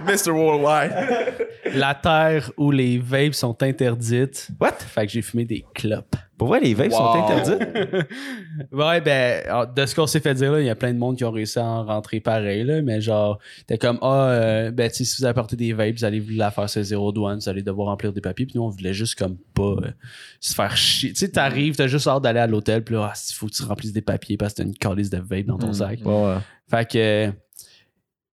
[0.06, 0.32] Mr.
[0.32, 1.48] Worldwide.
[1.74, 4.50] La terre où les vapes sont interdites.
[4.60, 4.78] What?
[4.80, 6.16] Fait que j'ai fumé des clopes.
[6.40, 7.60] Pour vrai, les vapes sont interdites.
[8.72, 10.98] Ouais, ben, alors, de ce qu'on s'est fait dire, là, il y a plein de
[10.98, 14.72] monde qui ont réussi à en rentrer pareil, là, mais genre, t'es comme, ah, euh,
[14.72, 17.40] ben, tu sais, si vous apportez des vapes, vous allez vouloir faire ce zéro douane,
[17.40, 19.92] vous allez devoir remplir des papiers, puis nous, on voulait juste comme pas euh,
[20.40, 21.10] se faire chier.
[21.12, 23.52] Tu sais, t'arrives, t'as juste hâte d'aller à l'hôtel, puis là, ah, il faut que
[23.54, 25.74] tu remplisses des papiers parce que t'as une calice de vape dans ton Mm.
[25.74, 26.00] sac.
[26.06, 26.38] Ouais, ouais.
[26.70, 27.32] Fait que, euh,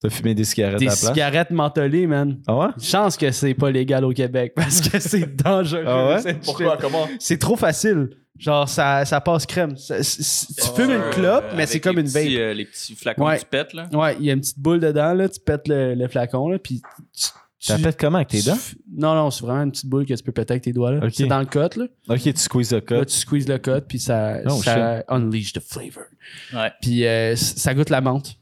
[0.03, 1.13] T'as fumé des cigarettes des à la place?
[1.13, 2.39] cigarettes mentholées, man.
[2.47, 2.67] Ah ouais?
[2.81, 5.85] Chance que c'est pas légal au Québec, parce que c'est dangereux.
[5.87, 6.21] Ah ouais?
[6.23, 6.73] cette Pourquoi?
[6.73, 6.81] shit.
[6.83, 7.09] Comment?
[7.19, 8.11] C'est trop facile.
[8.39, 9.79] Genre, ça, ça passe crème.
[9.79, 12.39] Ça- tu fumes une clope, Euh, mais avec c'est comme une petits, vape.
[12.43, 13.37] euh, les petits flacons Ouais.
[13.37, 13.89] que tu pètes, là.
[13.95, 16.59] Ouais, il y a une petite boule dedans, là, tu pètes le, le flacon, là,
[16.59, 16.83] puis
[17.15, 17.29] tu...
[17.59, 18.59] Tu la pètes comment avec tes dents?
[18.95, 20.99] Non, non, c'est vraiment une petite boule que tu peux péter avec tes doigts, là.
[21.03, 21.13] Ok.
[21.15, 21.87] C'est dans le cut, là.
[22.11, 23.07] Ok, tu squeezes le Là, code.
[23.07, 26.05] tu squeezes le cut, puis ça, Oh, ça unleash the flavor.
[26.53, 26.71] Ouais.
[26.83, 28.37] Puis euh, ça goûte la menthe.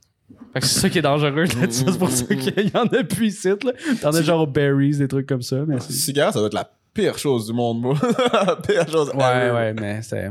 [0.55, 1.67] Fait que c'est ça qui est dangereux, là.
[1.69, 3.73] C'est pour ça qu'il y en a plus ici, là.
[4.01, 5.93] T'en as genre aux berries, des trucs comme ça, mais c'est...
[5.93, 7.95] Cigarette, ça doit être la pire chose du monde, bro.
[8.33, 9.11] la pire chose.
[9.15, 9.51] Ouais, ever.
[9.51, 10.31] ouais, mais c'est...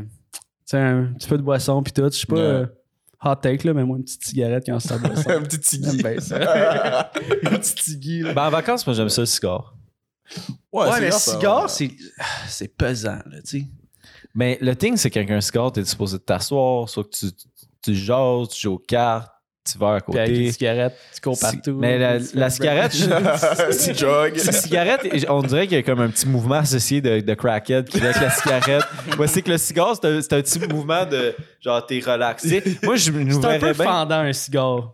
[0.65, 2.05] Tu un petit peu de boisson, puis tout.
[2.05, 2.35] Je sais pas...
[2.35, 2.41] Ouais.
[2.41, 2.65] euh,
[3.21, 5.29] hot take, là, mais moi, une petite cigarette quand ta boisson.
[5.29, 6.01] Un petit tigui.
[6.01, 7.11] Ben, ça.
[7.43, 8.33] une petite tigui, là.
[8.33, 9.75] Ben, en vacances, moi, j'aime ça, le cigare.
[10.71, 11.91] Ouais, mais cigare, ça- cigare, c'est...
[12.47, 13.65] C'est pesant, là, tu sais.
[14.33, 17.25] Mais le thing, c'est qu'avec un cigare, t'es supposé t'asseoir, soit que tu,
[17.83, 19.33] tu jases, tu joues aux cartes,
[19.71, 20.51] tu vas à Puis avec une côté.
[20.51, 21.77] cigarette, tu cours partout.
[21.79, 22.91] Mais la, la cigarette,
[23.71, 24.35] C'est jog.
[24.35, 27.87] la cigarette, on dirait qu'il y a comme un petit mouvement associé de, de crackhead
[27.87, 28.83] qui laisse la cigarette.
[29.17, 32.61] Moi, c'est que le cigare, c'est un, c'est un petit mouvement de genre, t'es relaxé.
[32.83, 33.85] Moi, je nous C'est un peu verrais bien.
[33.85, 34.93] fendant, un cigare.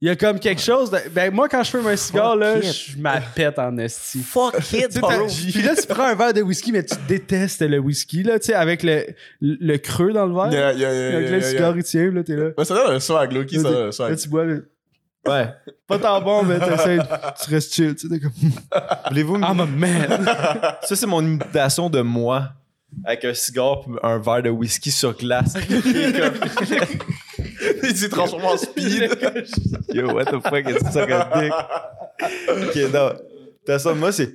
[0.00, 0.98] Il y a comme quelque chose de...
[1.12, 2.64] Ben, moi, quand je fume un cigare, là, it.
[2.72, 4.20] je m'appète en esti.
[4.22, 7.78] Fuck it, t'as- Puis là, tu prends un verre de whisky, mais tu détestes le
[7.80, 9.06] whisky, là, tu sais, avec le,
[9.40, 10.52] le creux dans le verre.
[10.52, 12.50] Yeah, yeah, yeah, Avec yeah, le yeah, cigare, il tient, là, t'es là.
[12.56, 14.16] Ouais, ça donne un swag, Loki, ça donne un Là, swag.
[14.16, 14.54] tu bois, là,
[15.26, 15.48] Ouais.
[15.88, 17.00] pas tant bon, mais t'essayes,
[17.44, 18.32] tu restes chill, tu sais, t'es comme...
[19.08, 20.24] Voulez-vous me- I'm a man.
[20.82, 22.50] Ça, c'est mon imitation de moi
[23.04, 25.54] avec un cigare pis un verre de whisky sur glace.
[27.90, 29.10] Il s'est transformé en speed.
[29.94, 31.52] Yo, what the fuck, is ça a dick?
[32.48, 33.08] Ok, non.
[33.08, 34.32] De toute façon, moi, c'est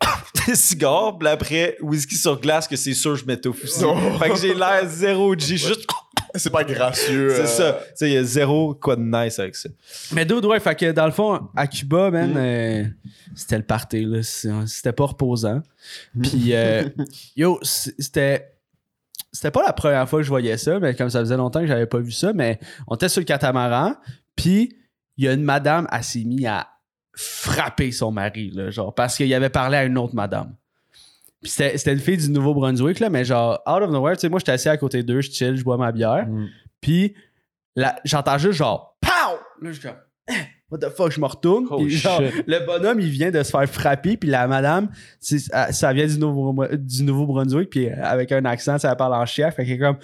[0.54, 3.84] cigare, puis après, whisky sur glace, que c'est sûr, je m'étouffe aussi.
[4.18, 5.86] Fait que j'ai l'air zéro G, juste.
[6.38, 7.30] C'est pas gracieux.
[7.34, 7.46] C'est euh.
[7.46, 7.72] ça.
[7.72, 9.70] Tu sais, il y a zéro quoi de nice avec ça.
[10.12, 12.36] Mais dude, ouais, fait que dans le fond, à Cuba, man, Mm.
[12.36, 12.84] euh,
[13.34, 14.22] c'était le party, là.
[14.22, 15.62] C'était pas reposant.
[16.22, 16.84] Puis, euh,
[17.36, 18.50] yo, c'était.
[19.36, 21.66] C'était pas la première fois que je voyais ça, mais comme ça faisait longtemps que
[21.66, 23.94] j'avais pas vu ça, mais on était sur le catamaran,
[24.34, 24.74] puis
[25.18, 26.68] il y a une madame, elle s'est mise à
[27.14, 30.54] frapper son mari, là, genre, parce qu'il avait parlé à une autre madame.
[31.42, 34.28] Puis c'était c'était une fille du Nouveau-Brunswick, là, mais genre, out of nowhere, tu sais,
[34.30, 36.26] moi, j'étais assis à côté d'eux, je chill, je bois ma bière.
[36.26, 36.46] Mm.
[36.80, 37.14] Puis
[38.04, 39.38] j'entends juste genre POW!
[39.60, 39.98] Là, je suis comme
[40.30, 40.32] Eh,
[40.70, 41.66] What the fuck, je me retourne.
[41.70, 44.88] Oh, puis genre, le bonhomme, il vient de se faire frapper, puis la madame,
[45.32, 45.38] euh,
[45.70, 49.54] ça vient du Nouveau- du Nouveau-Brunswick, puis avec un accent, ça parle en chef.
[49.54, 49.98] Fait qu'elle est comme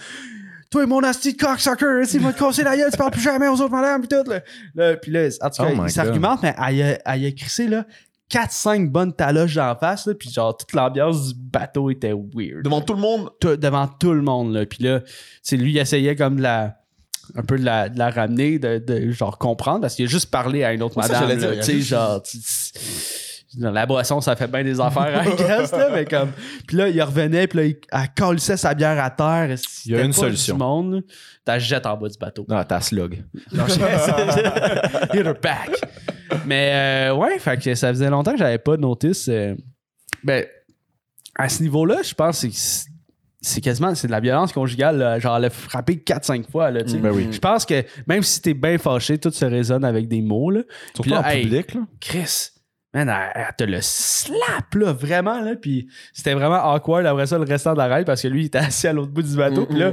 [0.70, 3.48] Toi, mon asti de cocksucker, tu vas te casser la gueule, tu parles plus jamais
[3.48, 4.31] aux autres madames, puis tout.
[4.31, 4.40] Là.
[4.75, 7.66] Là, puis là, en tout cas, Oh il s'argumente, mais elle a, elle a crissé,
[7.68, 7.85] là.
[8.31, 12.81] 4-5 bonnes taloches d'en face, là, puis genre, toute l'ambiance du bateau était weird Devant
[12.81, 13.29] tout le monde?
[13.40, 14.55] tout- devant tout le monde.
[14.55, 14.64] Là.
[14.64, 15.01] Puis là,
[15.42, 16.77] c'est lui, il essayait comme de la
[17.35, 20.31] un peu de la, de la ramener, de, de genre comprendre, parce qu'il a juste
[20.31, 21.31] parlé à une autre madame.
[21.61, 22.23] Tu sais, genre,
[23.55, 26.33] dans la boisson, ça fait bien des affaires, I guess, là, mais comme.
[26.66, 27.77] Puis là, il revenait, puis là, il
[28.31, 29.57] elle sa bière à terre.
[29.85, 30.55] Il y a une solution.
[30.55, 31.05] Du monde,
[31.45, 32.47] t'as jettes en bas du bateau.
[32.49, 33.25] Non, t'as slug.
[33.53, 33.81] Non, Hit
[35.14, 35.81] her back.
[36.47, 39.29] Mais euh, ouais, fait que ça faisait longtemps que j'avais pas de notice.
[39.29, 39.55] euh,
[40.25, 40.47] ben,
[41.35, 42.49] à ce niveau-là, je pense que
[43.43, 44.97] c'est- quasiment c'est de la violence conjugale.
[44.97, 45.19] là.
[45.19, 46.71] Genre, elle a frappé 4-5 fois.
[46.71, 46.97] Là, sais.
[46.99, 47.29] Ben oui.
[47.31, 50.51] Je pense que même si t'es bien fâché, tout se résonne avec des mots.
[50.51, 50.63] Là.
[50.95, 51.81] Surtout là, en hey, public, là.
[52.01, 52.51] Chris,
[52.95, 55.57] man, elle, elle te le slap, là, vraiment, là.
[55.57, 58.47] Puis c'était vraiment awkward après ça, le restant de la ride, parce que lui, il
[58.47, 59.67] était assis à l'autre bout du bateau.
[59.67, 59.93] Puis là,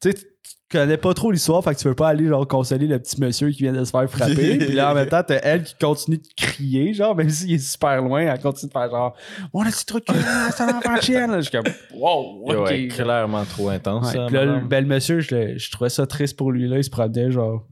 [0.00, 0.24] tu sais, tu
[0.70, 3.50] connais pas trop l'histoire, fait que tu veux pas aller genre consoler le petit monsieur
[3.50, 4.58] qui vient de se faire frapper.
[4.58, 7.58] puis là, en même temps, t'as elle qui continue de crier, genre, même s'il est
[7.58, 9.16] super loin, elle continue de faire genre,
[9.52, 11.30] on a petit truc, ah, c'est un enfant chienne.
[11.30, 12.68] Là, Je suis comme, wow, ok.
[12.68, 14.06] Ouais, clairement trop intense.
[14.06, 14.68] Ouais, ça, puis là, le madame.
[14.68, 16.78] bel monsieur, je, le- je trouvais ça triste pour lui, là.
[16.78, 17.64] Il se promenait, genre,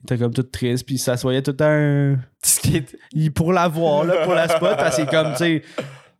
[0.00, 1.64] il était comme tout triste, puis ça se voyait tout le temps.
[1.66, 2.18] un-
[3.12, 5.62] il- pour la voir, là, pour la spot, parce que c'est comme, tu sais,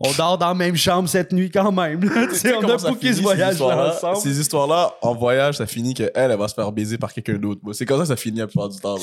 [0.05, 2.27] on dort dans la même chambre cette nuit quand même, là.
[2.63, 4.17] On a booké ce voyage ensemble.
[4.17, 7.61] Ces histoires-là, en voyage, ça finit qu'elle, elle va se faire baiser par quelqu'un d'autre.
[7.73, 8.97] C'est comme ça que ça finit la plupart du temps.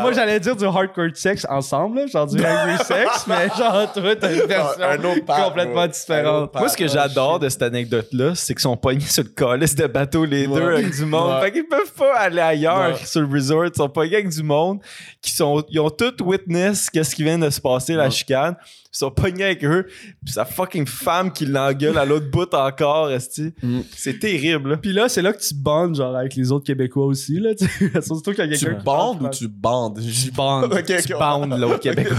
[0.00, 4.16] moi, j'allais dire du hardcore sex ensemble, là, genre du angry sex, mais genre, toi,
[4.16, 5.80] t'as une version un autre pack, complètement.
[5.82, 6.54] Un différente.
[6.54, 9.86] Moi, ce que j'adore de cette anecdote-là, c'est qu'ils sont pognés sur le calice de
[9.86, 10.60] bateau, les Ouais.
[10.60, 11.34] deux, avec du monde.
[11.34, 11.40] Ouais.
[11.42, 13.04] Fait qu'ils peuvent pas aller ailleurs Ouais.
[13.06, 13.66] sur le resort.
[13.66, 14.80] Ils sont pognés avec du monde
[15.20, 18.56] qui sont, ils ont tout witness qu'est-ce qui vient de se passer, la chicane.
[18.94, 19.86] Ils sont pognés avec eux.
[20.22, 23.54] Puis sa fucking femme qui l'engueule à l'autre bout encore, esti.
[23.62, 23.80] Mm.
[23.96, 24.76] C'est terrible, là.
[24.76, 27.64] Puis là, c'est là que tu bondes, genre, avec les autres Québécois aussi, là, tu.
[28.02, 28.74] Surtout quand Tu quelqu'un.
[28.74, 29.98] qui bandes ou tu bandes?
[30.22, 30.64] Tu bandes.
[30.74, 31.02] Ok, ok.
[31.06, 32.16] Tu bandes l'autre Québécois.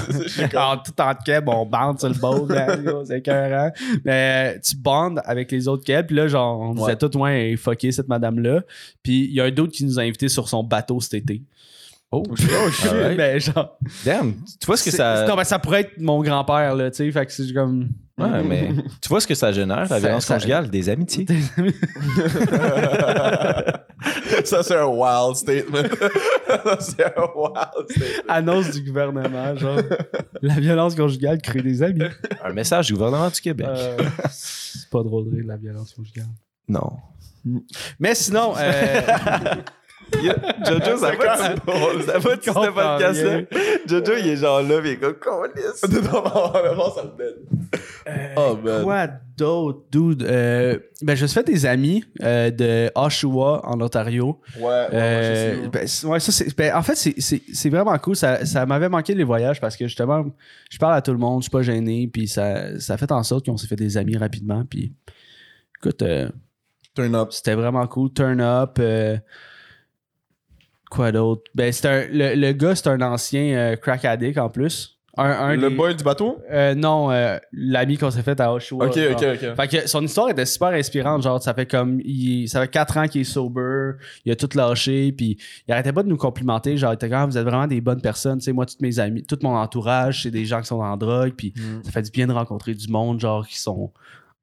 [0.52, 3.72] Comme- En tout en Québec, on bande sur le là, gros, c'est écœurant.
[4.04, 7.56] Mais euh, tu bandes avec les autres Québécois, puis là, genre, on disait tout, ouais,
[7.56, 8.62] fucker cette madame-là.
[9.04, 11.44] Puis il y a un d'autre qui nous a invités sur son bateau cet été.
[12.16, 12.22] Oh,
[12.94, 13.76] Mais Ben, genre.
[14.06, 14.34] Damn.
[14.60, 15.26] Tu vois ce que ça.
[15.28, 17.12] Non, mais ça pourrait être mon grand-père, là, tu sais.
[17.12, 17.90] Fait que c'est comme.
[18.20, 18.70] Ouais, mais
[19.02, 21.26] tu vois ce que ça génère, la violence ça- conjugale, des amitiés.
[24.46, 25.80] ça, c'est un wild statement.
[26.48, 28.24] ça, c'est un wild statement.
[28.28, 29.80] Annonce du gouvernement, genre.
[30.42, 32.04] la violence conjugale crée des amis.
[32.44, 33.66] Un message du gouvernement du Québec.
[33.70, 33.98] Euh,
[34.30, 36.28] c'est pas drôle de rire de la violence conjugale.
[36.68, 36.92] Non.
[38.00, 39.02] Mais sinon, euh,
[40.14, 43.32] Jojo, ça va, ça va, tu ce podcast-là?
[43.32, 43.46] rien.
[43.88, 45.44] Jojo, il est genre là, mais il est comme.
[46.04, 47.68] Non, non, honnêtement, ça me donne.
[48.38, 48.84] Oh, man.
[48.84, 50.24] quoi d'autre, dude?
[50.24, 54.40] Euh, ben, je me suis fait des amis euh, de Oshawa, en Ontario.
[54.58, 58.16] Ouais, ouais, Euh, ben, ouais, ça, c'est- ben, en fait, c'est- c'est c'est vraiment cool.
[58.16, 60.26] Ça, ça m'avait manqué les voyages parce que justement,
[60.70, 63.12] je parle à tout le monde, je suis pas gêné, puis ça, ça a fait
[63.12, 64.64] en sorte qu'on s'est fait des amis rapidement.
[64.70, 64.94] Puis,
[65.80, 66.30] écoute, euh,
[66.96, 67.30] Turn up.
[67.32, 68.14] c'était vraiment cool.
[68.14, 68.78] Turn up.
[70.94, 71.44] Quoi d'autre?
[71.56, 74.92] Ben, c'est un, le, le gars, c'est un ancien euh, crack addict en plus.
[75.16, 76.40] Un, un Le des- boy du bateau?
[76.52, 78.88] euh, non, euh, l'ami qu'on s'est fait à Oshawa.
[78.88, 79.12] Ok, genre.
[79.12, 79.56] ok, ok.
[79.56, 81.22] Fait que son histoire était super inspirante.
[81.22, 82.00] Genre, ça fait comme.
[82.04, 83.92] Il, ça fait 4 ans qu'il est sober.
[84.26, 85.12] Il a tout lâché.
[85.12, 86.78] Puis il arrêtait pas de nous complimenter.
[86.78, 88.40] Genre, il était comme, vous êtes vraiment des bonnes personnes.
[88.40, 90.98] Tu sais, moi, tous mes amis, tout mon entourage, c'est des gens qui sont en
[90.98, 91.34] drogue.
[91.38, 91.84] Puis Mm.
[91.84, 93.92] ça fait du bien de rencontrer du monde, genre, qui sont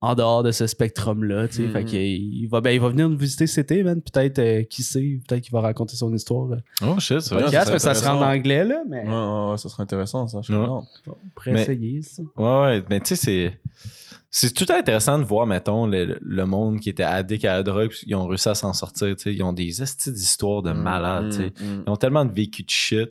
[0.03, 1.49] en dehors de ce spectrum-là.
[1.49, 1.73] Tu sais, Mhm.
[1.73, 2.01] fait qu'il
[2.43, 4.01] il va, ben, il va venir nous visiter cet été, man.
[4.01, 6.49] Peut-être, euh, qui sait, peut-être qu'il va raconter son histoire.
[6.49, 6.57] Là.
[6.87, 8.83] Oh shit, c'est Podcast, ça mais ça sera en anglais, là.
[8.89, 10.41] Mais Ouais, ouais, ouais, ça serait intéressant, ça.
[10.43, 10.69] Je Ouais.
[11.49, 12.23] Mais- essayer ça.
[12.37, 13.61] Ouais, ouais, mais tu sais, c'est.
[14.33, 17.89] C'est tout intéressant de voir, mettons, le, le monde qui était addict à la drogue,
[17.91, 19.35] puis ils ont réussi à s'en sortir, tu sais.
[19.35, 21.53] Ils ont des estis d'histoires de malades, tu sais.
[21.65, 21.83] Mm, mm.
[21.87, 23.11] Ils ont tellement de vécu de shit.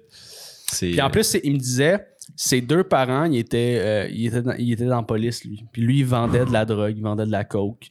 [0.80, 4.54] Puis en plus, il me disait, ses deux parents, ils étaient, euh, ils étaient, dans,
[4.58, 5.64] ils étaient dans la police, lui.
[5.72, 7.90] Puis lui, il vendait de la drogue, il vendait de la coke.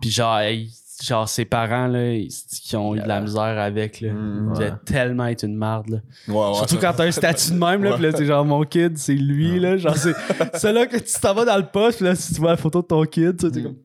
[0.00, 0.70] Puis genre, hey,
[1.02, 4.12] genre ses parents, là, ils, qui ont eu de la misère avec, là.
[4.12, 5.98] Mm, ils devaient tellement être une marde, là.
[6.28, 7.96] Ouais, ouais, Surtout quand t'as un statut de même, là, Ouais.
[7.96, 9.76] puis là, c'est genre, mon kid, c'est lui, là.
[9.76, 10.14] Genre, c'est
[10.54, 12.56] c'est là que tu t'en vas dans le poste, puis là, si tu vois la
[12.56, 13.76] photo de ton kid, tu sais, t'es comme...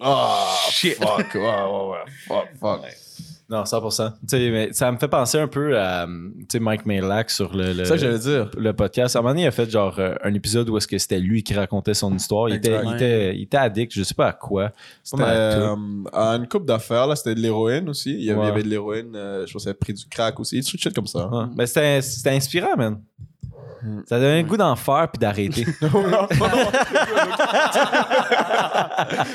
[0.00, 0.94] Ah, Shit.
[0.94, 1.34] fuck.
[1.34, 2.12] Ouais, ouais, ouais.
[2.26, 2.80] Fuck, fuck.
[3.52, 4.12] Non, 100%.
[4.12, 6.06] Tu sais, mais ça me fait penser un peu à
[6.48, 8.50] sais, Mike Malak sur le, ça dire.
[8.56, 9.14] le podcast.
[9.14, 11.20] À un moment donné, il a fait genre euh, un épisode où est-ce que c'était
[11.20, 12.48] lui qui racontait son histoire.
[12.48, 14.72] Il était, il, était, il était addict, je sais pas à quoi.
[15.04, 15.76] C'était euh,
[16.14, 18.10] à une coupe d'affaires, là, c'était de l'héroïne aussi.
[18.14, 18.48] Il y avait, il y Ouais.
[18.52, 20.94] avait de l'héroïne, euh, je pense qu'il avait pris du crack aussi, des trucs shit
[20.94, 21.28] comme ça.
[21.28, 21.44] Ouais.
[21.54, 23.02] Mais c'était c'était inspirant, man.
[23.82, 24.00] Hmm.
[24.08, 25.64] Ça donnait le goût d'en faire puis d'arrêter.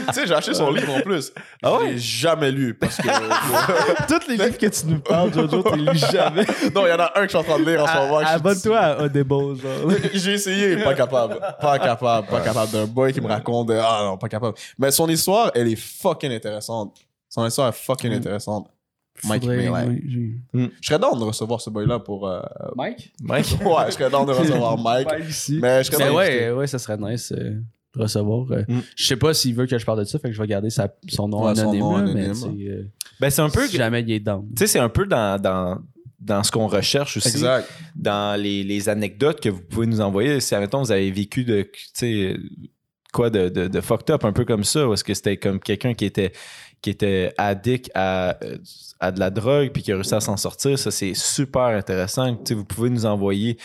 [0.07, 1.33] tu sais, j'ai acheté son livre en plus.
[1.61, 3.07] Ah Je l'ai jamais lu parce que.
[4.07, 6.45] Tous les livres que tu nous parles, Jojo, tu les lis jamais.
[6.75, 7.93] non, il y en a un que je suis en train de lire en ce
[7.97, 8.19] moment.
[8.21, 9.91] je suis- Abonne-toi à Audible, genre.
[10.13, 11.39] J'ai essayé, pas capable.
[11.59, 12.71] Pas capable, pas capable.
[12.71, 14.57] D'un boy qui me raconte, ah non, pas capable.
[14.77, 16.95] Mais son histoire, elle est fucking intéressante.
[17.29, 18.69] Son histoire est fucking intéressante.
[19.25, 20.01] Mike Faudrait- oui,
[20.53, 22.27] j'ai- Je serais down de recevoir ce boy-là pour.
[22.27, 22.41] euh,
[22.75, 23.13] Mike?
[23.21, 23.57] Mike?
[23.65, 25.07] Ouais, je serais down de recevoir Mike.
[25.27, 25.59] ici.
[25.61, 27.55] Mais je serais Mais ouais, ouais, ça serait nice euh,
[27.95, 28.45] de recevoir.
[28.51, 28.63] euh.
[28.67, 28.79] Mm.
[28.95, 30.69] Je sais pas s'il veut que je parle de ça, fait que je vais garder
[30.69, 31.79] sa- son nom Ouais, son anonyme.
[31.81, 32.13] nom.
[32.13, 32.83] Mais c'est, euh,
[33.19, 33.67] Ben, c'est un peu.
[33.67, 34.45] si jamais il est down.
[34.49, 35.79] Tu sais, c'est un peu dans, dans,
[36.19, 37.29] dans ce qu'on recherche aussi.
[37.29, 37.67] Exact.
[37.95, 40.39] Dans les, les anecdotes que vous pouvez nous envoyer.
[40.39, 41.63] Si, admettons, vous avez vécu de.
[41.63, 42.35] Tu sais,
[43.13, 45.59] quoi, de, de, de fucked up, un peu comme ça, ou est-ce que c'était comme
[45.59, 46.33] quelqu'un qui était,
[46.81, 48.57] qui était addict à, euh,
[48.99, 52.35] à de la drogue puis qui a réussi à s'en sortir, ça, c'est super intéressant.
[52.35, 53.57] Tu sais, vous pouvez nous envoyer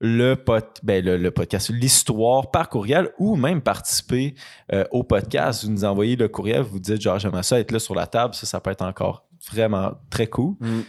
[0.00, 4.34] le, pod, ben, le, le podcast, l'histoire par courriel ou même participer
[4.72, 5.64] euh, au podcast.
[5.64, 8.34] Vous nous envoyez le courriel, vous dites genre j'aimerais ça être là sur la table,
[8.34, 10.54] ça, ça peut être encore vraiment très cool.
[10.60, 10.80] Mm.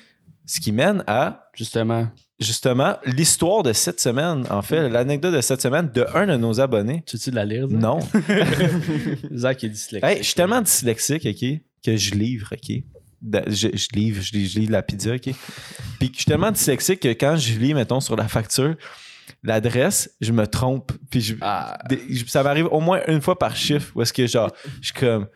[0.46, 2.08] Ce qui mène à, Justement.
[2.40, 4.46] justement, l'histoire de cette semaine.
[4.50, 7.04] En fait, l'anecdote de cette semaine de un de nos abonnés.
[7.06, 7.68] Tu veux-tu de la lire?
[7.70, 7.80] Zach?
[7.80, 8.00] Non.
[9.34, 10.04] Zach est dyslexique.
[10.04, 12.78] Hey, je suis tellement dyslexique, OK, que je livre, OK?
[13.48, 15.30] Je, je livre, je lis, je lis la pizza, OK?
[16.00, 18.76] Puis je suis tellement dyslexique que quand je lis, mettons, sur la facture,
[19.44, 20.92] l'adresse, je me trompe.
[21.10, 21.78] Puis je- Ah,
[22.28, 25.28] ça m'arrive au moins une fois par chiffre où est-ce que, genre, je suis comme...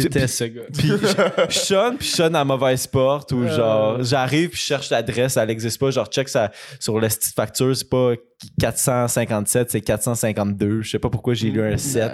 [0.00, 0.62] t'étais ce gars.
[0.72, 4.64] Puis je, je sonne, puis je sonne à mauvaise porte, ou genre, j'arrive, puis je
[4.64, 5.90] cherche l'adresse, elle n'existe pas.
[5.90, 8.12] Genre, check ça sur la petite facture, c'est pas
[8.60, 10.82] 457, c'est 452.
[10.82, 12.12] Je sais pas pourquoi j'ai lu un 7.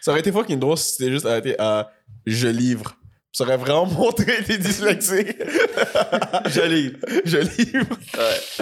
[0.00, 1.90] Ça aurait été fucking drôle si c'était juste arrêté à
[2.26, 2.96] je livre.
[3.32, 5.36] Ça aurait vraiment montré tes dyslexiques.
[6.48, 6.96] Je livre.
[7.24, 7.96] je livre.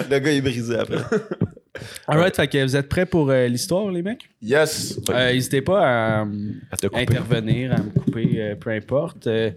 [0.09, 0.97] Le gars est brisé après.
[2.07, 4.29] Alright, fait que vous êtes prêts pour euh, l'histoire, les mecs?
[4.41, 4.99] Yes.
[5.09, 5.81] Euh, N'hésitez pas
[6.19, 7.01] à euh, À te couper.
[7.01, 9.25] intervenir, à me couper, euh, peu importe.
[9.27, 9.51] Euh,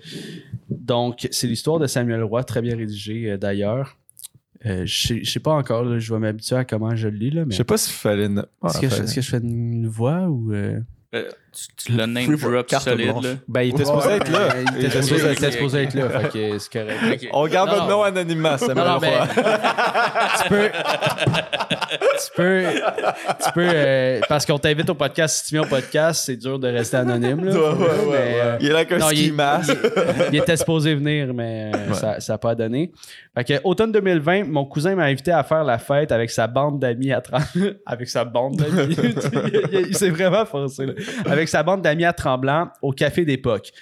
[0.70, 3.96] donc, c'est l'histoire de Samuel Roy, très bien rédigée euh, d'ailleurs.
[4.64, 7.30] Euh, je sais- pas encore, là, je vais m'habituer à comment je le lis.
[7.30, 8.26] Là, mais Je sais pas s'il fallait.
[8.26, 10.52] une- Est-ce que, je- est-ce que je fais une voix ou.
[11.52, 13.24] Tu tu l'as name drop solide, blanche.
[13.24, 13.30] là?
[13.48, 14.48] Ben, il était supposé être là.
[14.78, 15.02] Il était
[15.52, 17.26] supposé, être là, fait que c'est correct.
[17.32, 18.82] On garde votre nom anonymement, ça mais
[20.42, 20.68] tu peux.
[20.70, 22.62] tu peux.
[23.44, 23.68] Tu peux.
[23.74, 25.36] euh, parce qu'on t'invite au podcast.
[25.44, 27.44] Si tu viens au podcast, c'est dur de rester anonyme.
[27.44, 29.70] Là, Ouais, ouais, Mais, ouais, euh, Il est là avec un non, ski il, mask.
[29.74, 32.92] il- il était supposé venir, mais euh, ça n'a pas donné.
[33.36, 36.78] Fait que, automne 2020, mon cousin m'a invité à faire la fête avec sa bande
[36.78, 37.42] d'amis à 30...
[37.86, 38.96] avec sa bande d'amis.
[39.72, 40.86] il il s'est vraiment forcé.
[40.86, 40.92] là.
[41.26, 43.72] Avec sa bande d'amis à Tremblant au Café d'époque,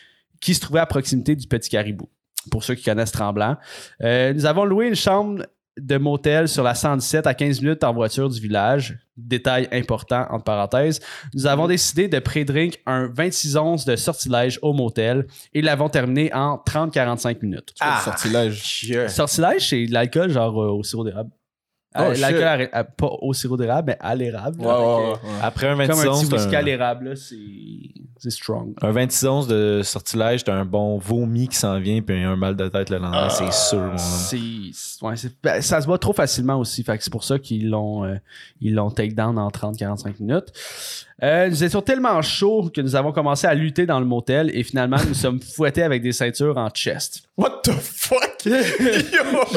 [0.41, 2.09] qui se trouvait à proximité du Petit Caribou.
[2.51, 3.57] Pour ceux qui connaissent Tremblant.
[4.03, 5.45] Euh, nous avons loué une chambre
[5.79, 8.99] de motel sur la 117 à 15 minutes en voiture du village.
[9.17, 11.01] Détail important, entre parenthèses.
[11.35, 16.33] Nous avons décidé de pré-drink un 26 onces de sortilège au motel et l'avons terminé
[16.33, 17.75] en 30-45 minutes.
[17.81, 18.01] Ah.
[18.05, 19.09] Sortilège.
[19.09, 21.31] Sortilège, c'est de l'alcool genre euh, au sirop d'érable.
[21.97, 22.21] Oh, Euh, shit.
[22.23, 24.61] l'alcool à- à- pas au sirop d'érable, mais à l'érable.
[24.61, 25.15] Ouais, euh.
[25.43, 28.75] Après un Comme 26 un petit onces, à t'as un, l'érable, là, c'est strong.
[28.81, 32.55] un 26 onces de sortilège, t'as un bon vomi qui s'en vient, puis un mal
[32.55, 33.93] de tête le lendemain, c'est sûr.
[33.99, 36.85] C'est, ça se voit trop facilement aussi.
[36.85, 38.15] Fait que c'est pour ça qu'ils l'ont, euh,
[38.61, 40.53] ils l'ont take down en 30-45 minutes.
[41.23, 44.63] Euh, nous étions tellement chauds que nous avons commencé à lutter dans le motel et
[44.63, 47.23] finalement nous sommes fouettés avec des ceintures en chest.
[47.37, 48.39] What the fuck?
[48.47, 48.53] Yo,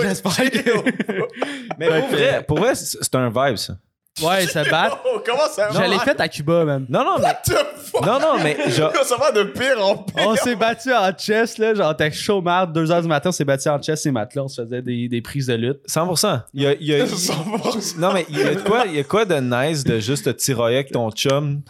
[0.01, 3.77] J'espère que- Mais pour vrai, pour vrai, c'est c'est un vibe, ça.
[4.21, 5.01] Ouais, ça bat.
[5.05, 6.85] Oh, comment ça Je l'ai fait à Cuba, même.
[6.87, 7.23] Non, non, mais.
[7.25, 8.05] What the fuck?
[8.05, 8.91] Non, non, mais genre.
[9.03, 10.27] Ça va de pire en pire.
[10.27, 11.73] On s'est battu en chest, là.
[11.73, 12.73] Genre, t'es chaud, marde.
[12.73, 14.43] 2 heures du matin, on s'est battu en chest et matelas.
[14.43, 15.79] On se faisait des, des prises de lutte.
[15.89, 16.41] 100%.
[16.53, 17.97] Il y a, il y a- 100%.
[17.99, 20.25] non, mais il y a de quoi, il y a quoi de nice de juste
[20.25, 21.61] te tirailler avec ton chum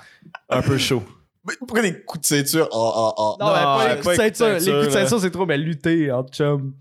[0.50, 1.04] un peu chaud?
[1.48, 2.78] Mais pourquoi des coups de ceinture en.
[2.78, 3.38] en, en...
[3.40, 4.48] Non, mais pas les coups de ceinture.
[4.48, 4.92] Les coups de là.
[4.92, 6.74] ceinture, c'est trop, mais lutter en chum.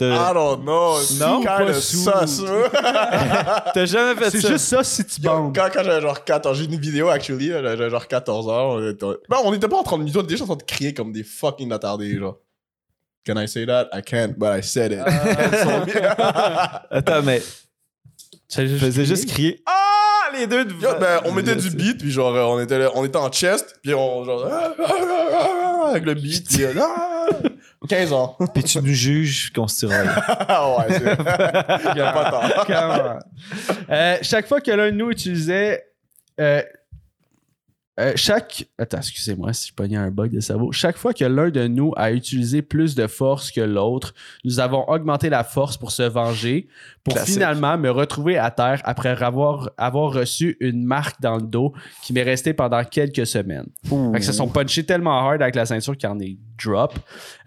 [0.00, 0.96] I don't know.
[1.18, 2.04] Non, kind of sous.
[2.26, 2.44] sus.
[3.74, 4.48] t'as jamais fait C'est ça?
[4.48, 5.54] juste ça si tu bandes.
[5.54, 8.74] quand, quand j'avais genre 14, j'ai une vidéo actually, j'avais genre 14 ans.
[8.76, 10.56] On était, ben, on était pas en train de nous, on était déjà en train
[10.56, 12.38] de crier comme des fucking attardés, genre.
[13.26, 13.88] Can I say that?
[13.92, 15.00] I can't, but I said it.
[16.90, 17.42] Attends, mais
[18.48, 19.62] C'est je faisais juste crier.
[19.66, 22.78] Ah, les deux de Yo, ben, on mettait du beat, puis genre, euh, on était,
[22.78, 26.46] là- on était en chest, puis on, genre, ah, ah, ah, ah, avec le beat,
[26.48, 27.28] puis, euh, ah,
[27.88, 28.36] 15 ans.
[28.54, 30.08] Puis tu nous juges qu'on se tiraille.
[30.48, 31.04] Ah ouais, c'est.
[31.96, 32.30] Y a pas
[32.64, 33.18] tard.
[33.90, 35.84] Euh, chaque fois que l'un de nous utilisait.
[36.40, 36.62] euh,
[37.98, 38.66] euh, chaque.
[38.78, 40.70] Attends, excusez-moi si je pognais un bug de cerveau.
[40.72, 44.88] Chaque fois que l'un de nous a utilisé plus de force que l'autre, nous avons
[44.88, 46.68] augmenté la force pour se venger,
[47.02, 47.34] pour Classique.
[47.34, 52.12] finalement me retrouver à terre après avoir, avoir reçu une marque dans le dos qui
[52.12, 53.68] m'est restée pendant quelques semaines.
[53.84, 56.94] Fait que se sont punchés tellement hard avec la ceinture qu'il en est drop.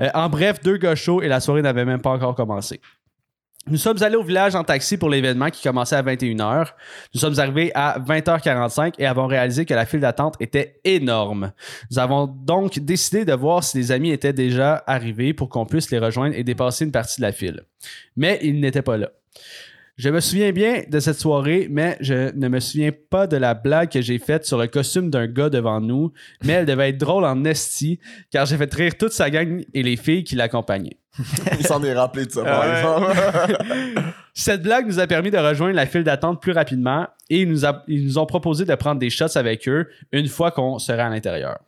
[0.02, 2.82] Euh, en bref, deux gars chauds et la soirée n'avait même pas encore commencé.
[3.68, 6.70] Nous sommes allés au village en taxi pour l'événement qui commençait à 21h.
[7.14, 11.52] Nous sommes arrivés à 20h45 et avons réalisé que la file d'attente était énorme.
[11.92, 15.92] Nous avons donc décidé de voir si les amis étaient déjà arrivés pour qu'on puisse
[15.92, 17.62] les rejoindre et dépasser une partie de la file.
[18.16, 19.12] Mais ils n'étaient pas là.
[20.02, 23.54] Je me souviens bien de cette soirée, mais je ne me souviens pas de la
[23.54, 26.12] blague que j'ai faite sur le costume d'un gars devant nous,
[26.44, 28.00] mais elle devait être drôle en esti,
[28.32, 30.98] car j'ai fait rire toute sa gang et les filles qui l'accompagnaient.
[31.60, 34.04] Il s'en est rappelé de ça, par exemple.
[34.34, 37.64] Cette blague nous a permis de rejoindre la file d'attente plus rapidement et ils nous,
[37.64, 41.04] a- ils nous ont proposé de prendre des shots avec eux une fois qu'on serait
[41.04, 41.60] à l'intérieur.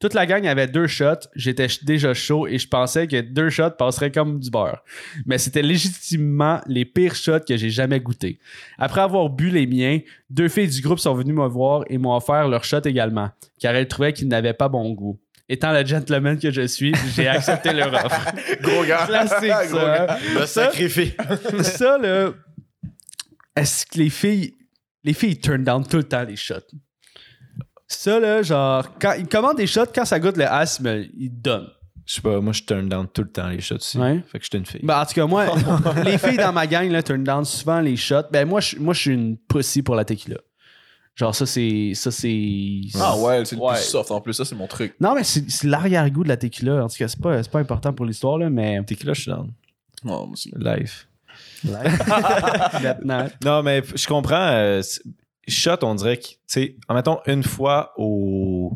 [0.00, 3.70] Toute la gang avait deux shots, j'étais déjà chaud et je pensais que deux shots
[3.76, 4.84] passeraient comme du beurre.
[5.26, 8.38] Mais c'était légitimement les pires shots que j'ai jamais goûtés.
[8.78, 9.98] Après avoir bu les miens,
[10.30, 13.74] deux filles du groupe sont venues me voir et m'ont offert leur shot également, car
[13.74, 15.18] elles trouvaient qu'ils n'avaient pas bon goût.
[15.48, 18.32] étant le gentleman que je suis, j'ai accepté leur offre.
[18.62, 19.04] Gros gars.
[19.06, 19.96] Classique, Gros ça.
[20.06, 20.06] gars.
[20.14, 20.16] hein?
[20.38, 21.12] Le sacrifice.
[21.62, 22.32] ça, là,
[23.56, 24.54] est-ce que les filles,
[25.02, 26.54] les filles ils turn down tout le temps les shots?
[27.88, 31.30] Ça, là, genre, quand ils commandent des shots, quand ça goûte le as, ben, ils
[31.30, 31.68] donnent.
[32.04, 33.98] Je sais pas, moi je turn down tout le temps les shots aussi.
[33.98, 34.22] Ouais.
[34.30, 34.80] Fait que j'étais une fille.
[34.82, 35.46] Ben, en tout cas, moi,
[36.04, 38.28] les filles dans ma gang, là, turn down souvent les shots.
[38.32, 40.36] Ben, moi, je moi, je suis une pussy pour la tequila.
[41.16, 41.92] Genre, ça, c'est.
[41.94, 42.80] Ça, c'est.
[42.98, 43.74] Ah ouais, c'est le Ouais.
[43.74, 44.94] plus soft en plus, ça c'est mon truc.
[45.00, 46.84] Non, mais c'est c'est l'arrière-goût de la tequila.
[46.84, 48.76] En tout cas, c'est pas, c'est pas important pour l'histoire, là, mais.
[48.76, 49.50] Là, je suis down.
[50.04, 50.52] Non, moi aussi.
[50.56, 51.06] Live.
[51.64, 53.28] Maintenant.
[53.44, 54.48] Non, mais je comprends.
[54.52, 54.80] euh,
[55.48, 58.72] shot, on dirait que, tu sais, en mettons une fois au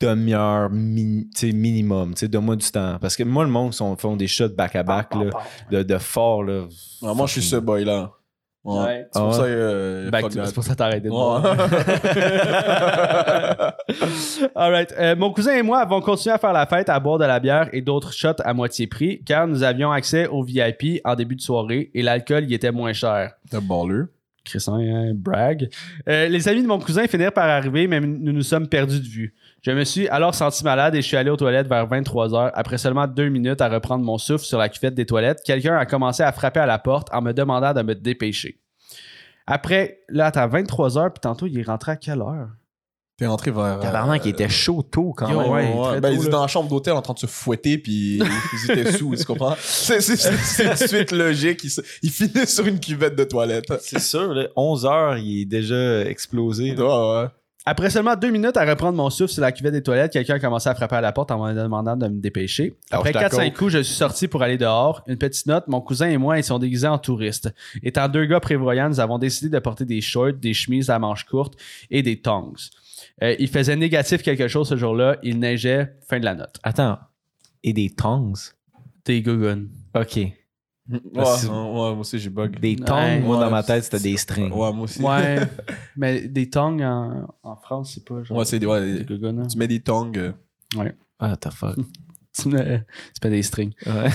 [0.00, 2.98] demi-heure mi- tu sais, minimum, tu sais, donne-moi du temps.
[3.00, 5.30] Parce que moi, le monde, sont, font des shots back-à-back, là,
[5.70, 6.64] de, de fort, là.
[7.02, 8.12] Ah, moi je suis ce boy là.
[8.64, 8.78] Ouais.
[8.80, 9.06] Ouais.
[9.12, 9.48] C'est pour Ah ça ouais?
[9.48, 9.52] que.
[9.54, 10.10] euh,
[10.44, 11.16] c'est pour ça que t'as arrêté de Ouais.
[11.16, 11.42] boire.
[14.54, 14.92] Alright.
[14.98, 17.40] Euh, mon cousin et moi avons continué à faire la fête, à boire de la
[17.40, 21.36] bière et d'autres shots à moitié prix, car nous avions accès au VIP en début
[21.36, 23.32] de soirée et l'alcool y était moins cher.
[23.50, 24.04] T'as baller.
[24.56, 25.68] Hein, brag.
[26.08, 29.06] Euh, les amis de mon cousin finirent par arriver, mais nous nous sommes perdus de
[29.06, 29.34] vue.
[29.62, 32.50] Je me suis alors senti malade et je suis allé aux toilettes vers 23h.
[32.54, 35.86] Après seulement deux minutes à reprendre mon souffle sur la cuvette des toilettes, quelqu'un a
[35.86, 38.60] commencé à frapper à la porte en me demandant de me dépêcher.
[39.46, 42.50] Après, là, attends, 23h, puis tantôt, il est rentré à quelle heure?
[43.18, 43.80] T'es rentré vers.
[43.80, 45.36] Tabarnak, il était chaud tôt quand même.
[45.38, 47.76] ouais, Ouais, ben, tôt, ils étaient dans la chambre d'hôtel en train de se fouetter,
[47.76, 48.20] puis
[48.64, 49.56] ils étaient sous, tu comprends?
[49.60, 51.64] C'est une suite logique.
[51.64, 51.72] Ils,
[52.04, 53.72] ils finissent sur une cuvette de toilette.
[53.80, 56.76] C'est sûr, là, 11 heures, il est déjà explosé.
[56.76, 57.26] Ouais, ouais.
[57.66, 60.38] Après seulement deux minutes à reprendre mon souffle sur la cuvette des toilettes, quelqu'un a
[60.38, 62.78] commencé à frapper à la porte en me demandant de me dépêcher.
[62.90, 63.54] Après Alors, je 4-5 t'accorde.
[63.58, 65.02] coups, je suis sorti pour aller dehors.
[65.06, 67.50] Une petite note, mon cousin et moi, ils sont déguisés en touristes.
[67.82, 71.24] Étant deux gars prévoyants, nous avons décidé de porter des shorts, des chemises à manches
[71.24, 71.54] courtes
[71.90, 72.54] et des tongs.
[73.22, 75.16] Euh, il faisait négatif quelque chose ce jour-là.
[75.22, 75.94] Il neigeait.
[76.08, 76.56] Fin de la note.
[76.62, 76.98] Attends.
[77.64, 78.32] Et des tongs?
[79.04, 79.68] Des gougounes.
[79.94, 80.16] OK.
[80.16, 80.30] Ouais,
[81.14, 82.58] ouais, moi aussi j'ai bug.
[82.60, 83.20] Des tongs, Ouais.
[83.20, 84.50] moi, dans Ouais, ma tête, c'était des strings.
[84.50, 85.02] Ouais, moi aussi.
[85.02, 85.36] Ouais.
[85.96, 88.38] mais des tongs en, en France, c'est pas genre.
[88.38, 89.40] Ouais, c'est des, ouais, des des- gougounes.
[89.40, 89.46] hein.
[89.50, 90.12] Tu mets des tongs.
[90.16, 90.32] euh,
[91.18, 91.76] Ah, the fuck.
[92.32, 93.72] C'est c'est pas des strings.
[93.84, 94.08] Ouais.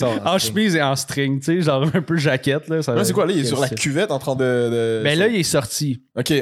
[0.24, 2.68] En chemise et en string, tu sais, genre un peu jaquette.
[2.68, 3.32] Là, ça- Là, c'est quoi là?
[3.32, 4.42] Il est sur la cuvette en train de.
[4.42, 6.02] de- Ben là, il est sorti.
[6.16, 6.32] Ok.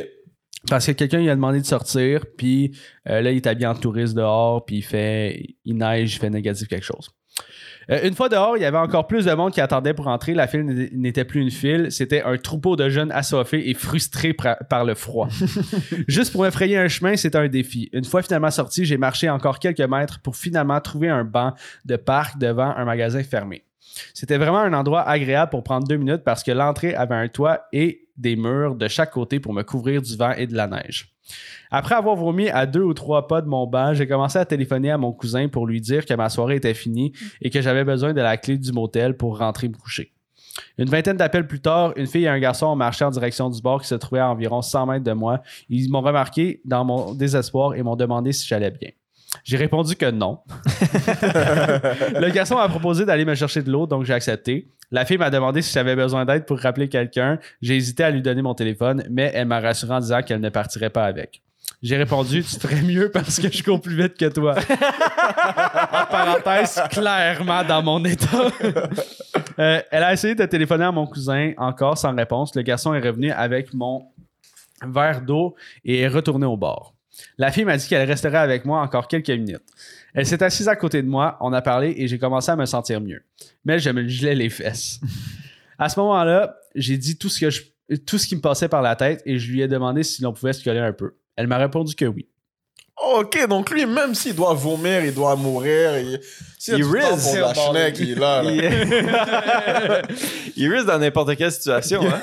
[0.69, 2.77] Parce que quelqu'un lui a demandé de sortir, puis
[3.09, 6.31] euh, là, il est habillé en touriste dehors, puis il fait, il neige, il fait
[6.31, 7.09] négatif quelque chose.
[7.91, 10.35] Euh, une fois dehors, il y avait encore plus de monde qui attendait pour entrer.
[10.35, 14.85] La file n'était- plus une file, c'était un troupeau de jeunes assoiffés et frustrés par
[14.85, 15.29] le froid.
[16.09, 17.89] Juste pour me frayer un chemin, c'était un défi.
[17.93, 21.53] Une fois finalement sorti, j'ai marché encore quelques mètres pour finalement trouver un banc
[21.85, 23.63] de parc devant un magasin fermé.
[24.15, 27.67] C'était vraiment un endroit agréable pour prendre deux minutes parce que l'entrée avait un toit
[27.73, 31.13] et des murs de chaque côté pour me couvrir du vent et de la neige.
[31.71, 34.91] Après avoir vomi à deux ou trois pas de mon banc, j'ai commencé à téléphoner
[34.91, 37.13] à mon cousin pour lui dire que ma soirée était finie
[37.43, 40.13] et que j'avais besoin de la clé du motel pour rentrer me coucher.
[40.79, 43.61] Une vingtaine d'appels plus tard, une fille et un garçon ont marché en direction du
[43.61, 45.43] bar qui se trouvait à environ 100 mètres de moi.
[45.69, 48.91] Ils m'ont remarqué dans mon désespoir et m'ont demandé si j'allais bien.
[49.45, 50.41] J'ai répondu que non.
[52.21, 54.69] le garçon m'a proposé d'aller me chercher de l'eau, donc j'ai accepté.
[54.91, 57.39] La fille m'a demandé si j'avais besoin d'aide pour rappeler quelqu'un.
[57.61, 60.49] J'ai hésité à lui donner mon téléphone, mais elle m'a rassuré en disant qu'elle ne
[60.49, 61.43] partirait pas avec.
[61.83, 64.55] J'ai répondu, tu ferais mieux parce que je cours plus vite que toi.
[64.57, 68.51] en parenthèse, clairement dans mon état.
[69.59, 72.55] Euh, elle a essayé de téléphoner à mon cousin, encore sans réponse.
[72.55, 74.09] Le garçon est revenu avec mon
[74.87, 76.96] verre d'eau et est retourné au bar.
[77.39, 79.63] La fille m'a dit qu'elle resterait avec moi encore quelques minutes.
[80.15, 82.67] Elle s'est assise à côté de moi, on a parlé et j'ai commencé à me
[82.67, 83.23] sentir mieux.
[83.65, 85.01] Mais je me gelais les fesses.
[85.79, 87.63] À ce moment-là, j'ai dit tout ce, que je-
[88.07, 90.33] tout ce qui me passait par la tête et je lui ai demandé si l'on
[90.33, 91.17] pouvait se coller un peu.
[91.37, 92.27] Elle m'a répondu que oui.
[93.15, 95.99] Ok, donc lui, même s'il doit vomir, il doit mourir.
[95.99, 96.19] Il,
[96.83, 97.09] risque.
[97.09, 98.43] pour de la schneck, il est là.
[98.43, 100.03] là.
[100.09, 100.17] il...
[100.57, 102.01] il risque dans n'importe quelle situation.
[102.03, 102.23] Hein?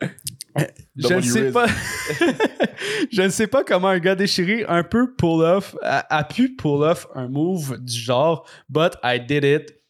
[0.56, 1.66] Je Double ne sais pas.
[3.12, 6.54] je ne sais pas comment un gars déchiré un peu pull off a, a pu
[6.56, 9.81] pull off un move du genre, but I did it.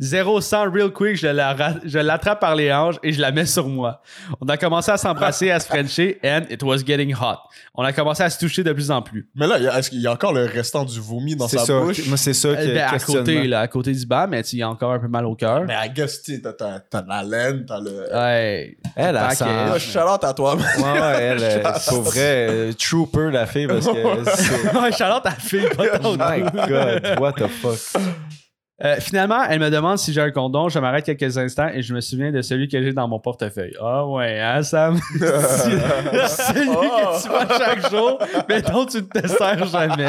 [0.00, 3.68] 0-100 real quick, je la je l'attrape par les hanches et je la mets sur
[3.68, 4.02] moi.
[4.40, 7.38] On a commencé à s'embrasser, à se frencher, and it was getting hot.
[7.74, 9.28] On a commencé à se toucher de plus en plus.
[9.34, 11.48] Mais là, il y a- est-ce qu'il y a encore le restant du vomi dans
[11.48, 11.80] C'est sa ça.
[11.80, 12.06] bouche?
[12.06, 14.58] Moi, c'est ça Euh, que ben, à côté, là, à côté du bas, mais il
[14.58, 15.64] y a encore un peu mal au cœur.
[15.66, 17.90] Mais I guess, tu sais, t'as- t'as t'as la laine, t'as le.
[18.14, 18.76] Ouais.
[18.96, 20.56] Elle, sent- Ah, Charlotte à toi.
[20.56, 25.68] Ouais, ouais, elle, euh, pour vrai, euh, trooper la fille parce que Charlotte a fait
[25.76, 28.02] pas Oh ton my god, what the fuck?
[28.82, 30.68] Euh, finalement, elle me demande si j'ai un condom.
[30.70, 33.74] Je m'arrête quelques instants et je me souviens de celui que j'ai dans mon portefeuille.
[33.80, 34.98] Ah ouais, hein, Sam?
[35.18, 36.80] celui Oh.
[36.80, 38.18] que tu vois chaque jour,
[38.48, 40.08] mais dont tu ne te sers jamais.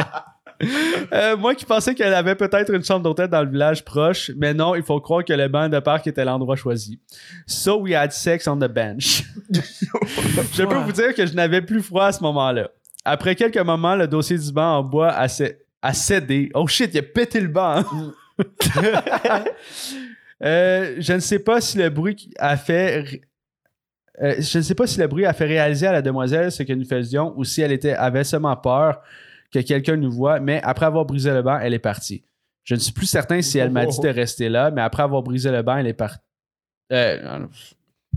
[1.11, 4.53] Euh, moi qui pensais qu'elle avait peut-être une chambre d'hôtel dans le village proche, mais
[4.53, 6.99] non, il faut croire que le banc de parc était l'endroit choisi.
[7.47, 9.23] So we had sex on the bench.
[9.51, 12.69] je peux vous dire que je n'avais plus froid à ce moment-là.
[13.03, 16.51] Après quelques moments, le dossier du banc en bois a, cé- a cédé.
[16.53, 17.77] Oh shit, il a pété le banc.
[17.77, 18.13] hein.
[20.43, 23.21] Euh, je ne sais pas si le bruit a fait.
[24.21, 26.63] euh, je ne sais pas si le bruit a fait réaliser à la demoiselle ce
[26.63, 29.01] que nous faisions ou si elle était, avait seulement peur
[29.53, 32.23] que quelqu'un nous voit, mais après avoir brisé le banc, elle est partie.
[32.63, 35.21] Je ne suis plus certain si elle m'a dit de rester là, mais après avoir
[35.21, 36.19] brisé le banc, elle est partie.
[36.91, 37.45] Euh,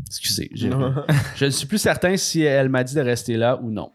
[0.06, 0.50] excusez.
[0.54, 3.92] Je ne suis plus certain si elle m'a dit de rester là ou non.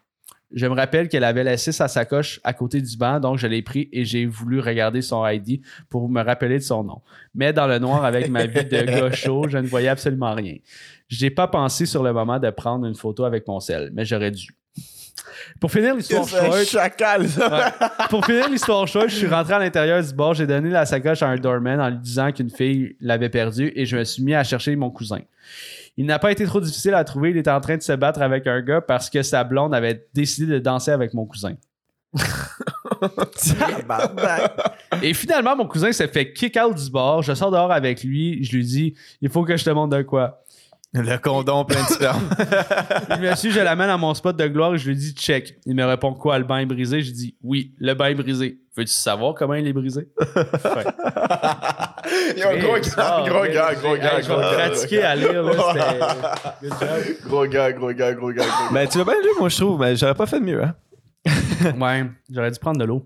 [0.51, 3.61] Je me rappelle qu'elle avait laissé sa sacoche à côté du banc, donc je l'ai
[3.61, 7.01] pris et j'ai voulu regarder son ID pour me rappeler de son nom.
[7.35, 10.55] Mais dans le noir, avec ma vie de gars chaud, je ne voyais absolument rien.
[11.07, 14.05] Je n'ai pas pensé sur le moment de prendre une photo avec mon sel, mais
[14.05, 14.49] j'aurais dû.
[15.59, 17.49] Pour finir l'histoire short, chacal, ça.
[17.49, 17.87] Ouais.
[18.09, 21.21] Pour finir l'histoire short, je suis rentré à l'intérieur du bar, j'ai donné la sacoche
[21.21, 24.33] à un doorman en lui disant qu'une fille l'avait perdue et je me suis mis
[24.33, 25.19] à chercher mon cousin.
[25.99, 28.21] Il n'a pas été trop difficile à trouver, il était en train de se battre
[28.21, 31.55] avec un gars parce que sa blonde avait décidé de danser avec mon cousin.
[35.03, 37.21] Et finalement, mon cousin s'est fait kick out du bar.
[37.21, 38.41] Je sors dehors avec lui.
[38.45, 40.41] Je lui dis Il faut que je te montre de quoi.
[40.93, 42.29] Le condom plein de sperme.
[43.15, 45.59] Il me suit, je l'amène à mon spot de gloire et je lui dis check.
[45.65, 48.61] Il me répond quoi Le bain est brisé Je dis oui, le bain est brisé.
[48.75, 50.07] Veux-tu savoir comment il est brisé
[52.37, 54.53] Yo, gros gars, gros gars, gros gars, gros vais gars.
[54.69, 55.43] pratiquer à lire.
[55.43, 55.53] Là,
[56.61, 57.15] c'était- Good job.
[57.27, 59.95] Gros gars, gros gars, gros gars, ben, tu l'as bien lu, moi, je trouve, mais
[59.95, 60.75] j'aurais pas fait de mieux, hein.
[61.79, 63.05] Ouais, j'aurais dû prendre de l'eau.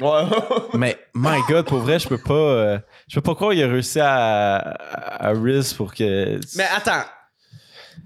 [0.00, 0.22] Ouais.
[0.74, 2.32] Mais, my god, pour vrai, je peux pas.
[2.32, 2.78] euh,
[3.08, 6.40] je peux pas croire qu'il a réussi à, à, à Riz pour que.
[6.56, 7.04] Mais attends,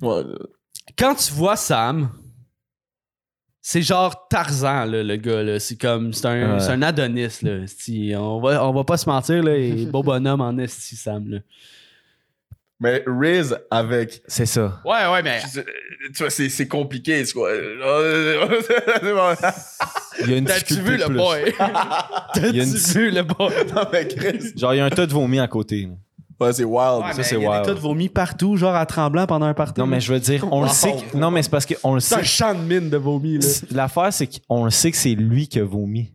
[0.03, 0.23] Ouais.
[0.99, 2.09] quand tu vois Sam,
[3.67, 5.43] c'est genre Tarzan, là, le gars.
[5.43, 5.59] là.
[5.59, 6.13] C'est comme.
[6.13, 6.61] C'est un, Ouais.
[6.61, 7.39] c'est un Adonis.
[7.41, 7.61] Là.
[8.21, 9.43] On, va, on va pas se mentir.
[9.43, 11.27] Là, et beau bonhomme en esti, Sam.
[11.31, 11.39] Là.
[12.79, 14.21] Mais Riz avec.
[14.27, 14.83] C'est ça.
[14.85, 15.41] Ouais, ouais, mais.
[16.15, 17.53] Tu vois, c'est c'est compliqué, c'est quoi.
[17.55, 17.61] Il
[20.31, 21.55] y a une T'as-tu vu le boy?
[22.35, 23.51] T'as-tu vu le boy?
[23.75, 24.53] non, mais Chris.
[24.57, 25.89] Genre, il y a un tas de vomi à côté.
[26.45, 27.05] Ouais, c'est wild.
[27.05, 27.63] Ouais, Ça, c'est il y a wild.
[27.63, 29.81] des tas de vomi partout, genre à tremblant pendant un party.
[29.81, 30.93] Non, mais je veux dire, on le sait.
[30.93, 33.39] que- Non, mais c'est parce qu'on le C'est un champ de mine de vomi.
[33.71, 36.13] L'affaire, c'est qu'on le sait que c'est lui qui a vomi.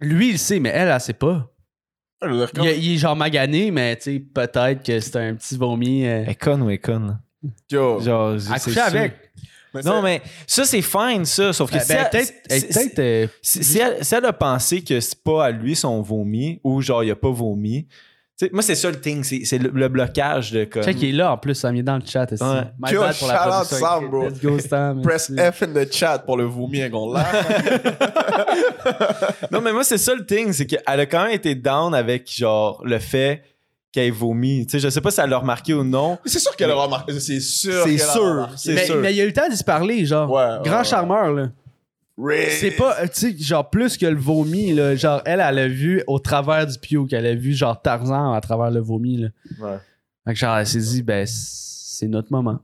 [0.00, 1.50] Lui, il le sait, mais elle, elle sait pas.
[2.22, 6.06] Il, est- il est genre magané, mais tu sais, peut-être que c'est un petit vomi.
[6.06, 7.18] euh, Elle conne ou elle conne?
[7.70, 8.00] Yo.
[8.00, 8.82] Genre, sûr.
[8.82, 9.12] avec.
[9.74, 11.52] Mais Non, mais ça, c'est fine, ça.
[11.52, 12.32] Sauf que Ben, si ben, elle- peut-être.
[12.48, 15.50] si- eh, peut-être, euh, si, si elle, si elle a pensé que c'est pas à
[15.50, 17.86] lui son vomi ou genre il a pas vomi,
[18.52, 20.82] moi c'est ça le thing, c'est le, le blocage de comme.
[20.82, 22.30] Check, il est là en plus, Sam il est dans le chat.
[22.32, 22.42] aussi.
[22.42, 22.62] Ouais.
[22.82, 23.78] My Yo, bad pour la shout out production.
[23.78, 24.28] Sam, bro.
[24.28, 25.02] Let's go, Sam.
[25.02, 25.32] Press.
[25.52, 27.24] F in the chat pour le vomi qu'on l'a.
[29.50, 32.30] Non, mais moi c'est ça le thing, c'est qu'elle a quand même été down avec
[32.32, 33.42] genre le fait
[33.92, 34.66] qu'elle ait vomi.
[34.66, 36.18] Tu sais, je sais pas si elle l'a remarqué ou non.
[36.24, 37.18] c'est sûr qu'elle a remarqué.
[37.20, 37.84] C'est sûr.
[37.84, 38.96] C'est sûr, c'est Mais, sûr.
[38.96, 40.28] mais il a eu le temps d'y se parler, genre.
[40.30, 40.84] Ouais, ouais, Grand ouais.
[40.84, 41.46] charmeur, là.
[42.50, 44.94] C'est pas, euh, tu sais, genre plus que le vomi, là.
[44.94, 48.40] Genre, elle, elle a vu au travers du puke, elle a vu genre Tarzan à
[48.40, 49.28] travers le vomi, là.
[49.60, 49.78] Ouais.
[50.26, 52.60] Fait que genre, elle s'est dit, ben, c'est notre moment.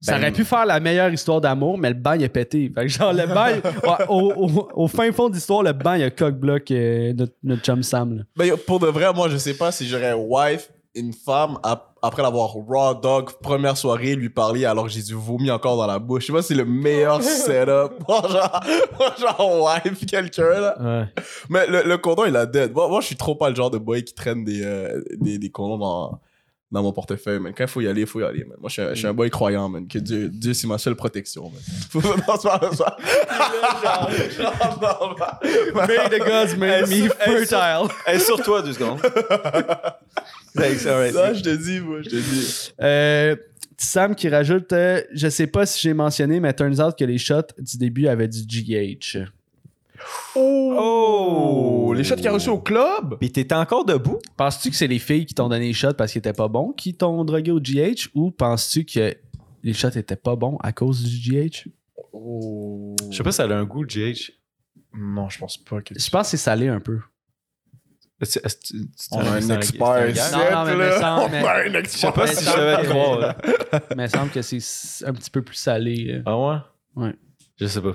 [0.00, 2.72] Ça Ben- aurait pu faire la meilleure histoire d'amour, mais le banc, il a pété.
[2.74, 3.62] Fait que genre, le ouais,
[4.08, 7.62] au, au- au fin fond de l'histoire, le banc, il a cock-block euh, notre, notre
[7.62, 8.22] chum Sam, là.
[8.36, 12.22] Ben, pour de vrai, moi, je sais pas si j'aurais wife une femme ap- après
[12.22, 15.98] l'avoir raw dog première soirée lui parler alors que j'ai du vomi encore dans la
[16.00, 16.22] bouche.
[16.22, 18.60] Je sais pas c'est le meilleur setup pour genre,
[19.18, 20.76] genre wife quelqu'un là.
[20.80, 21.04] Ouais.
[21.48, 22.72] Mais le, le condom il a dead.
[22.74, 25.38] Moi, moi, je suis trop pas le genre de boy qui traîne des, euh, des,
[25.38, 26.20] des condoms dans,
[26.72, 27.52] dans mon portefeuille, man.
[27.56, 28.56] Quand il faut y aller, il faut y aller, man.
[28.60, 29.86] Moi, je suis un, je suis un boy croyant, man.
[29.86, 31.60] Que Dieu, Dieu c'est ma seule protection, man.
[31.90, 32.36] Faut- pas
[34.36, 35.38] Genre, non, pas-
[35.86, 37.88] May the gods make me fertile.
[38.06, 39.00] Hey, sur toi deux secondes.
[40.54, 42.72] Ça, je te dis, moi, je te dis.
[42.80, 43.36] Euh,
[43.78, 47.18] Sam qui rajoute euh, Je sais pas si j'ai mentionné, mais turns out que les
[47.18, 49.18] shots du début avaient du GH.
[50.34, 51.92] Oh!
[51.96, 53.16] Les shots qu'il a reçus au club?
[53.18, 54.18] Puis t'étais encore debout?
[54.36, 56.72] Penses-tu que c'est les filles qui t'ont donné les shots parce qu'ils étaient pas bons
[56.72, 59.14] qui t'ont drogué au GH ou penses-tu que
[59.62, 61.68] les shots étaient pas bons à cause du GH?
[62.12, 62.96] Oh.
[63.10, 64.32] Je sais pas si elle a un goût, GH.
[64.94, 65.94] Non, je pense pas que.
[65.98, 66.98] Je pense que c'est salé un peu.
[68.22, 70.08] Est-ce- est-ce que tu- tu- On a c'est un c'est expert.
[70.10, 72.12] ici, Non, non, mais- mais On mais- a un Je sais expert.
[72.12, 73.34] pas Mais si je ça- devais croire.
[73.96, 76.06] Mais il semble que c'est un petit peu plus salé.
[76.14, 76.22] euh.
[76.24, 76.56] Ah ouais?
[76.96, 77.14] Ouais.
[77.60, 77.92] Je sais pas.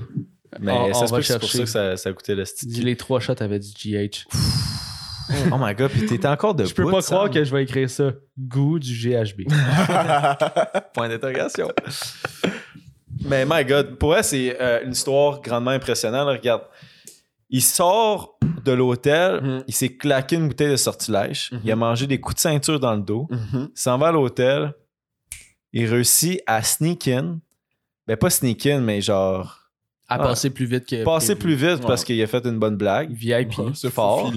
[0.59, 1.57] Mais On- ça on se va peut que c'est pour chercher.
[1.57, 2.69] ça que ça, ça coûtait le Tu style.
[2.69, 4.25] dis les trois shots avaient du GH.
[5.51, 6.69] Oh my god, puis t'étais encore debout.
[6.69, 8.11] Je peux pas croire que je vais écrire ça.
[8.39, 9.47] Goût du GHB.
[10.93, 11.69] Point d'interrogation.
[13.25, 16.27] Mais my god, pour elle, c'est euh, une histoire grandement impressionnante.
[16.29, 16.61] Regarde,
[17.49, 19.63] Il sort de l'hôtel, Mhm.
[19.67, 21.61] il s'est claqué une bouteille de sortilège, Mhm.
[21.63, 23.69] il a mangé des coups de ceinture dans le dos, Mhm.
[23.73, 24.73] il s'en va à l'hôtel,
[25.73, 27.39] il réussit à sneak in.
[28.05, 29.63] Ben, pas sneak in, mais genre
[30.09, 30.23] À Ouais.
[30.27, 31.03] passer plus vite que.
[31.03, 31.57] passer prévu.
[31.57, 31.87] plus vite Ouais.
[31.87, 33.11] parce qu'il a fait une bonne blague.
[33.11, 33.57] VIP.
[33.57, 34.31] Ouais, se fort.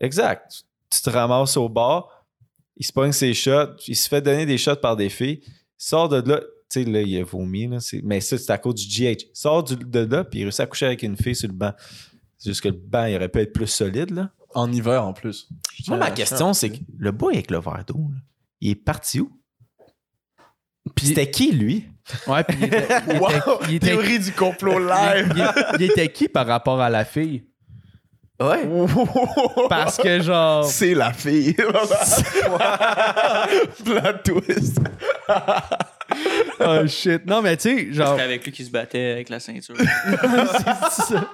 [0.00, 0.64] Exact.
[0.90, 2.08] Tu te ramasses au bar,
[2.76, 5.50] il se pogne ses shots, il se fait donner des shots par des filles, il
[5.76, 6.40] sort de là,
[6.70, 9.24] tu sais, là, il a vomi, là, c'est- mais ça, c'est à cause du GH.
[9.24, 11.54] Il sort du- de là, puis il réussit à coucher avec une fille sur le
[11.54, 11.72] banc.
[12.38, 14.30] C'est juste que le banc, il aurait pu être plus solide, là.
[14.54, 15.48] En hiver, en plus.
[15.88, 18.18] Moi, ma question, c'est que le boy avec le verre d'eau, là,
[18.60, 19.30] il est parti où?
[20.94, 21.88] Puis c'était qui, lui?
[22.26, 23.30] Ouais, puis il était, il était- Wow!
[23.68, 25.32] il était- Théorie du complot live!
[25.34, 27.44] il- il était qui par rapport à la fille?
[28.40, 28.68] Ouais.
[29.68, 30.64] Parce que genre.
[30.64, 31.54] C'est la fille.
[33.84, 34.78] Plot twist.
[36.60, 37.24] Oh shit.
[37.26, 38.10] Non, mais tu sais, genre.
[38.10, 39.74] C'était avec lui qui se battait avec la ceinture.
[39.78, 41.28] c'est ça.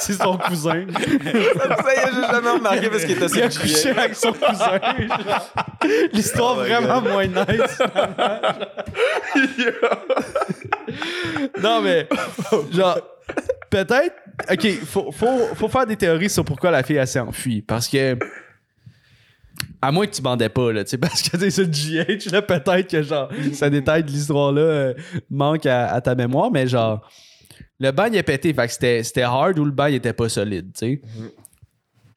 [0.00, 0.86] C'est son cousin.
[0.92, 4.80] Ça, j'ai jamais remarqué parce qu'il était Il a couché avec son cousin.
[6.12, 7.82] L'histoire Oh vraiment moins nice.
[11.62, 12.08] non, mais,
[12.72, 12.98] genre,
[13.68, 14.14] peut-être.
[14.50, 17.62] Ok, faut, faut, faut faire des théories sur pourquoi la fille elle s'est enfuie.
[17.62, 18.16] Parce que.
[19.82, 22.90] À moins que tu bandais pas, là, tu sais, parce que le GH, là, peut-être
[22.90, 24.94] que, genre, ce détail de l'histoire-là euh,
[25.30, 27.06] manque à, à ta mémoire, mais genre,
[27.80, 30.12] le bain il est pété, fait que c'était, c'était hard ou le bain il était
[30.12, 31.02] pas solide, tu sais.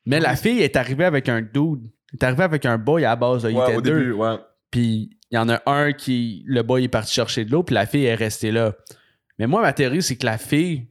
[0.05, 1.89] Mais la fille est arrivée avec un dude.
[2.11, 3.49] Elle est arrivée avec un boy à la base, là.
[3.49, 3.97] il Ouais, était au deux.
[3.99, 4.35] début, ouais.
[4.69, 6.43] Puis il y en a un qui.
[6.45, 8.73] Le boy est parti chercher de l'eau, puis la fille est restée là.
[9.39, 10.87] Mais moi, ma théorie, c'est que la fille.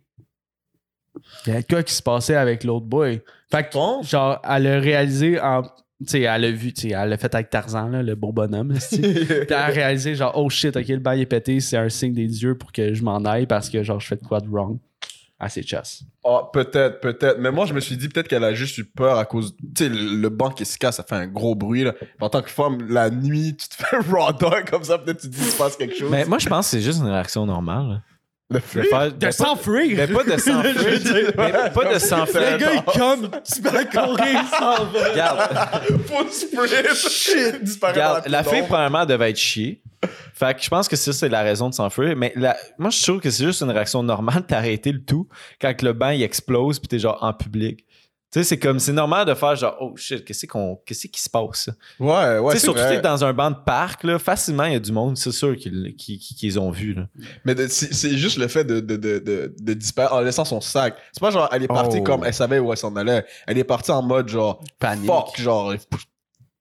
[1.46, 3.20] Il y a quoi qui se passait avec l'autre boy.
[3.50, 5.62] Fait que, genre, elle a réalisé en.
[6.02, 8.32] Tu sais, elle a vu, tu sais, elle l'a fait avec Tarzan, là, le beau
[8.32, 8.74] bonhomme.
[8.90, 12.12] Puis elle a réalisé, genre, oh shit, ok, le bail est pété, c'est un signe
[12.12, 14.48] des dieux pour que je m'en aille parce que, genre, je fais de quoi de
[14.48, 14.78] wrong.
[15.44, 16.04] Ah, c'est chasse.
[16.24, 17.38] Ah, peut-être, peut-être.
[17.40, 19.56] Mais moi, je me suis dit peut-être qu'elle a juste eu peur à cause.
[19.74, 21.82] Tu sais, le, banc qui se casse, ça fait un gros bruit.
[21.82, 21.94] Là.
[22.20, 25.28] En tant que femme, la nuit, tu te fais raw dog comme ça, peut-être tu
[25.28, 26.12] te dis qu'il se passe quelque chose.
[26.12, 28.02] Mais moi, je pense que c'est juste une réaction normale.
[28.52, 29.96] De faire- De ben, s'enfuir!
[29.96, 31.32] Mais pas de s'enfuir.
[31.36, 32.40] Mais pas de s'enfuir.
[32.52, 35.08] Le gars, il comme, tu peux courir, il s'en va.
[35.10, 35.40] Regarde,
[36.06, 36.94] Full sprint.
[36.94, 37.64] Shit.
[37.64, 39.82] Disparaît dans regarde, la fille, premièrement, devait être chiée.
[40.34, 42.16] Fait que je pense que ça, c'est la raison de s'enfuir.
[42.16, 45.28] Mais la- moi, je trouve que c'est juste une réaction normale d'arrêter le tout
[45.60, 47.84] quand le banc il explose puis t'es genre en public.
[48.32, 51.20] Tu sais, c'est comme, c'est normal de faire genre, oh shit, qu'est-ce qu'on, qu'est-ce qui
[51.20, 51.68] se passe?
[52.00, 52.40] Ouais, ouais.
[52.40, 52.88] tu sais, c'est surtout vrai.
[52.90, 55.32] que t'es dans un banc de parc, là, facilement, il y a du monde, c'est
[55.32, 57.08] sûr qu'ils, qu'ils, qu'ils ont vu, là.
[57.44, 60.46] Mais de- c'est c'est juste le fait de, de, de, de, de disparaître en laissant
[60.46, 60.96] son sac.
[61.12, 62.04] C'est pas genre, elle est partie Oh.
[62.04, 63.26] comme elle savait où elle s'en allait.
[63.46, 65.06] Elle est partie en mode genre, Panique.
[65.06, 66.06] fuck, genre, faut que je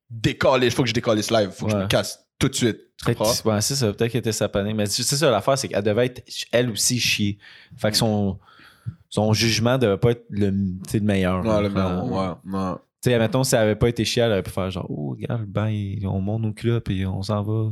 [0.10, 2.80] décolle, faut que je décolle ce live, faut que je me casse tout de suite.
[3.06, 3.12] Tu
[3.46, 4.74] ouais, c'est ça, peut-être qu'elle était sapanée.
[4.74, 7.38] Mais c'est ça l'affaire, c'est qu'elle devait être elle aussi chiée.
[7.78, 8.38] Fait que son,
[9.12, 11.46] son jugement devait pas être le, le meilleur.
[11.46, 12.74] Ouais, le meilleur, Euh, ouais, ouais.
[13.04, 15.12] Tu sais, mettons, si elle avait pas été chiée, elle aurait pu faire genre, oh,
[15.12, 17.72] regarde, le bain, il- on monte nos culottes et on s'en va.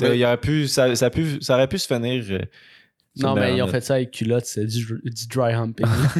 [0.00, 2.24] Mais- il aurait pu, ça, ça, a pu- ça aurait pu se finir.
[2.30, 2.38] euh,
[3.16, 5.84] Non, mais ils ont fait ça avec culotte, c'est du, du dry humping.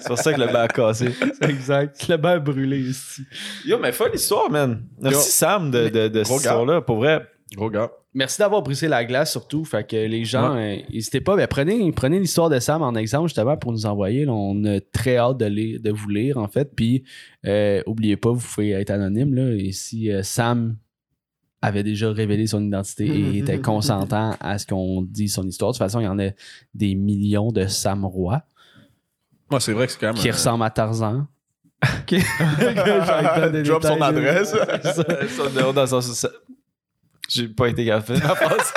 [0.00, 1.10] C'est pour ça que le bain a cassé.
[1.42, 2.08] exact.
[2.08, 3.22] Le bain a brûlé ici.
[3.66, 4.82] Yo, mais folle histoire, man.
[5.00, 5.20] Merci Yo.
[5.20, 6.80] Sam de, de, de cette histoire-là.
[6.80, 7.90] Pour vrai, Gros gars.
[8.16, 9.64] Merci d'avoir brisé la glace surtout.
[9.64, 11.34] Fait que les gens, euh, n'hésitez pas.
[11.36, 14.24] Ben, prenez prenez l'histoire de Sam en exemple justement pour nous envoyer.
[14.24, 14.32] là.
[14.32, 16.70] on a très hâte de, lire- de vous lire en fait.
[16.76, 17.02] Puis
[17.44, 19.34] euh, oubliez pas, vous pouvez être anonyme.
[19.34, 20.76] Là, et si euh, Sam
[21.60, 25.76] avait déjà révélé son identité et était consentant à ce qu'on dit son histoire, de
[25.76, 26.28] toute façon, il y en a
[26.74, 28.40] des millions de Sam Roy
[29.50, 30.22] Moi, c'est vrai que c'est quand même.
[30.22, 31.26] qui ressemblent à Tarzan.
[32.06, 32.18] Qui-
[33.64, 34.54] Drop son adresse.
[34.82, 36.02] C'est ça.
[36.02, 36.28] ça,
[37.28, 38.08] J'ai pas été gaffe.
[38.10, 38.72] Ma phrase.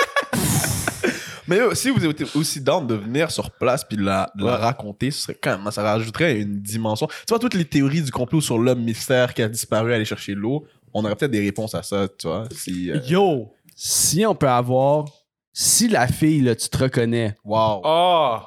[1.46, 4.44] Mais yo, si vous êtes aussi down de venir sur place puis de la, de
[4.44, 7.06] la raconter, ce serait quand même, ça rajouterait une dimension.
[7.06, 10.04] Tu vois, toutes les théories du complot sur l'homme mystère qui a disparu à aller
[10.04, 12.44] chercher l'eau, on aurait peut-être des réponses à ça, tu vois.
[12.50, 15.06] Si, euh, Yo, si on peut avoir.
[15.54, 17.80] Si la fille, là, tu te reconnais, Wow.
[17.82, 18.38] Oh!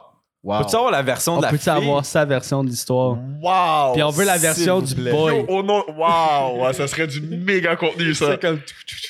[0.44, 0.64] Wow.
[0.64, 1.70] Peux-tu avoir la version on de la peut fille?
[1.70, 3.16] avoir sa version de l'histoire?
[3.42, 3.94] Wow.
[3.94, 5.12] Puis on veut la version du plaît.
[5.12, 5.36] boy.
[5.36, 6.66] Yo, oh non, wow.
[6.66, 8.32] Ouais, ça serait du méga contenu, ça.
[8.32, 8.60] C'est comme.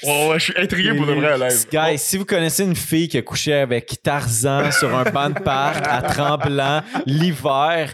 [0.03, 1.67] Ouais, ouais, je suis intrigué pour de vrai, live.
[1.71, 5.39] Guys, si vous connaissez une fille qui a couché avec Tarzan sur un banc de
[5.39, 7.93] parc à Tremblant l'hiver,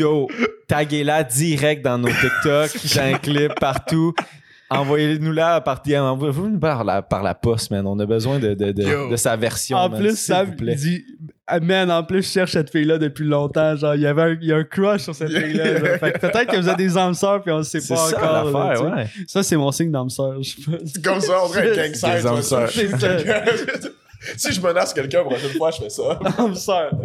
[0.00, 0.28] yo,
[0.66, 4.12] taguez-la direct dans nos TikTok, dans un clip partout.
[4.78, 5.94] Envoyez-nous là par DM.
[6.00, 7.86] Envoyez-nous par la, par la poste, man.
[7.86, 9.76] On a besoin de, de, de, de sa version.
[9.78, 10.74] En man, plus, Sam vous plaît.
[10.74, 11.04] dit
[11.46, 13.76] Ah, Man, en plus, je cherche cette fille-là depuis longtemps.
[13.76, 15.78] Genre, il y avait un, il y a un crush sur cette fille-là.
[15.78, 15.98] genre.
[15.98, 18.16] Fait que peut-être que vous avez des âmes sœurs puis on ne sait pas ça
[18.16, 18.32] encore.
[18.32, 18.94] là, l'affaire, tu sais.
[18.94, 19.06] ouais.
[19.26, 20.34] Ça, c'est mon signe d'âme sœur.
[21.04, 22.70] Comme ça, on dirait un gang sign, Des âmes sœurs.
[22.70, 22.98] ça.
[22.98, 23.18] Ça.
[24.36, 26.18] si je menace quelqu'un, la prochaine fois, je fais ça.
[26.38, 26.92] Âme sœur.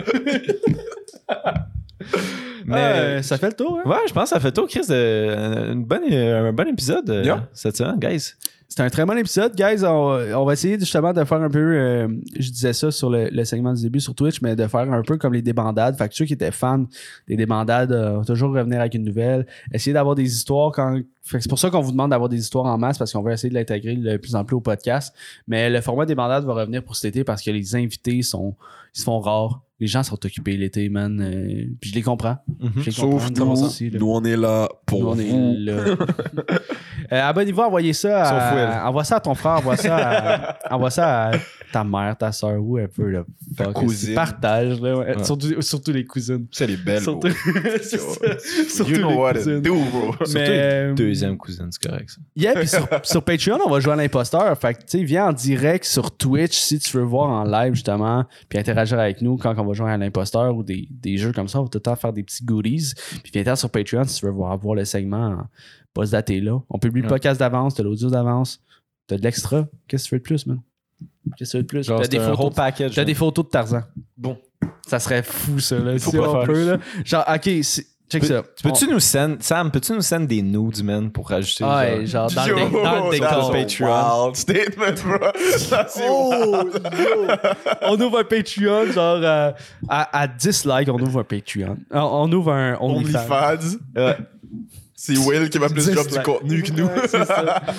[2.66, 3.89] Mais Euh, ça fait le tour, hein?
[3.89, 7.24] ouais, je pense que ça fait tour, Chris, de, une bonne, un bon épisode euh,
[7.24, 7.47] Yeah.
[7.53, 8.34] cette semaine, guys.
[8.70, 9.86] C'était un très bon épisode, guys.
[9.86, 13.30] On, on va essayer justement de faire un peu, euh, je disais ça sur le,
[13.30, 15.97] le segment du début sur Twitch, mais de faire un peu comme les débandades.
[15.97, 16.84] Fait que ceux qui étaient fans
[17.30, 19.47] des débandades euh, vont toujours revenir avec une nouvelle.
[19.74, 20.99] Essayer d'avoir des histoires quand.
[21.24, 23.49] C'est pour ça qu'on vous demande d'avoir des histoires en masse parce qu'on va essayer
[23.49, 25.16] de l'intégrer de plus en plus au podcast.
[25.47, 28.53] Mais le format des bandades va revenir pour cet été parce que les invités sont,
[28.93, 29.62] ils se font rares.
[29.80, 31.21] Les gens sont occupés l'été, man.
[31.21, 32.38] euh, puis je les comprends.
[32.78, 33.19] Je les comprends.
[33.19, 35.21] Sauf nous, aussi, nous on est là pour Nous, on vous.
[35.21, 35.95] est là.
[37.09, 41.28] Euh, abonnez-vous, envoyez ça à, envoie ça à ton frère, envoie ça à, envoie ça
[41.30, 41.32] à
[41.72, 43.26] ta mère, ta soeur, ou un peu, là.
[43.55, 44.15] Fuck, cousine.
[44.15, 45.15] Partage, là, ouais.
[45.15, 45.24] Ouais.
[45.24, 46.47] Surtout, surtout les cousines.
[46.51, 47.01] C'est les belles.
[47.01, 47.28] Surtout.
[48.70, 49.57] Surtout You know les what cousines.
[49.57, 50.15] it do, bro.
[50.34, 52.22] Mais, euh, Deuxième cousine, c'est correct, ça.
[52.36, 54.57] Yeah, puis sur, sur Patreon, on va jouer à l'imposteur.
[54.57, 57.74] Fait que, tu sais, viens en direct sur Twitch si tu veux voir en live,
[57.74, 61.32] justement, puis interagir avec nous quand on va jouer à l'imposteur ou des, des jeux
[61.32, 61.59] comme ça.
[61.59, 62.93] On va tout le temps faire des petits goodies.
[63.24, 65.38] Puis viens sur Patreon si tu veux voir, voir le segment
[65.97, 66.59] pas se dater là.
[66.70, 68.61] On publie le podcast d'avance, t'as l'audio d'avance,
[69.07, 69.68] t'as de l'extra?
[69.88, 70.61] Qu'est-ce que tu veux de plus, man?
[71.38, 71.86] Qu'est-ce que de plus?
[71.86, 72.95] Genre, T'as des, un whole photos, package.
[72.95, 73.82] t'as des photos de Tarzan.
[74.18, 74.38] Bon.
[74.88, 75.98] Ça serait fou, ça, là.
[76.00, 76.43] Faut si pas on faire.
[76.45, 76.78] peut, là.
[77.04, 78.43] Genre, OK, c'est- check Peux- ça.
[78.64, 82.32] Peux-tu nous send, Sam, peux-tu nous send des nudes, man, pour rajouter On- Ouais, genre,
[82.32, 83.52] dans le, dé- dans le décor.
[83.52, 84.24] Patreon.
[84.24, 85.28] Wild statement, bro.
[85.58, 86.64] Ça, c'est Oh,
[87.82, 89.52] on ouvre un Patreon, genre euh,
[89.89, 91.78] à, à 10 likes, on ouvre un Patreon.
[91.91, 93.20] On, on ouvre un OnlyFans.
[93.20, 93.78] OnlyFans.
[93.95, 94.18] Ouais.
[94.95, 96.86] C'est Will qui va plus 10 drop du contenu que nous.
[96.86, 97.62] Ouais, c'est ça.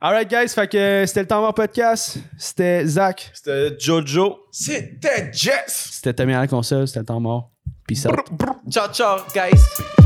[0.00, 2.18] Alright, guys, fait que c'était le temps mort podcast.
[2.36, 3.32] C'était Zach.
[3.34, 4.38] C'était Jojo.
[4.52, 5.88] C'était Jess.
[5.90, 6.86] C'était Tommy à la console.
[6.86, 7.50] C'était le temps mort.
[7.84, 8.14] Peace out.
[8.70, 9.97] Ciao, ciao, guys.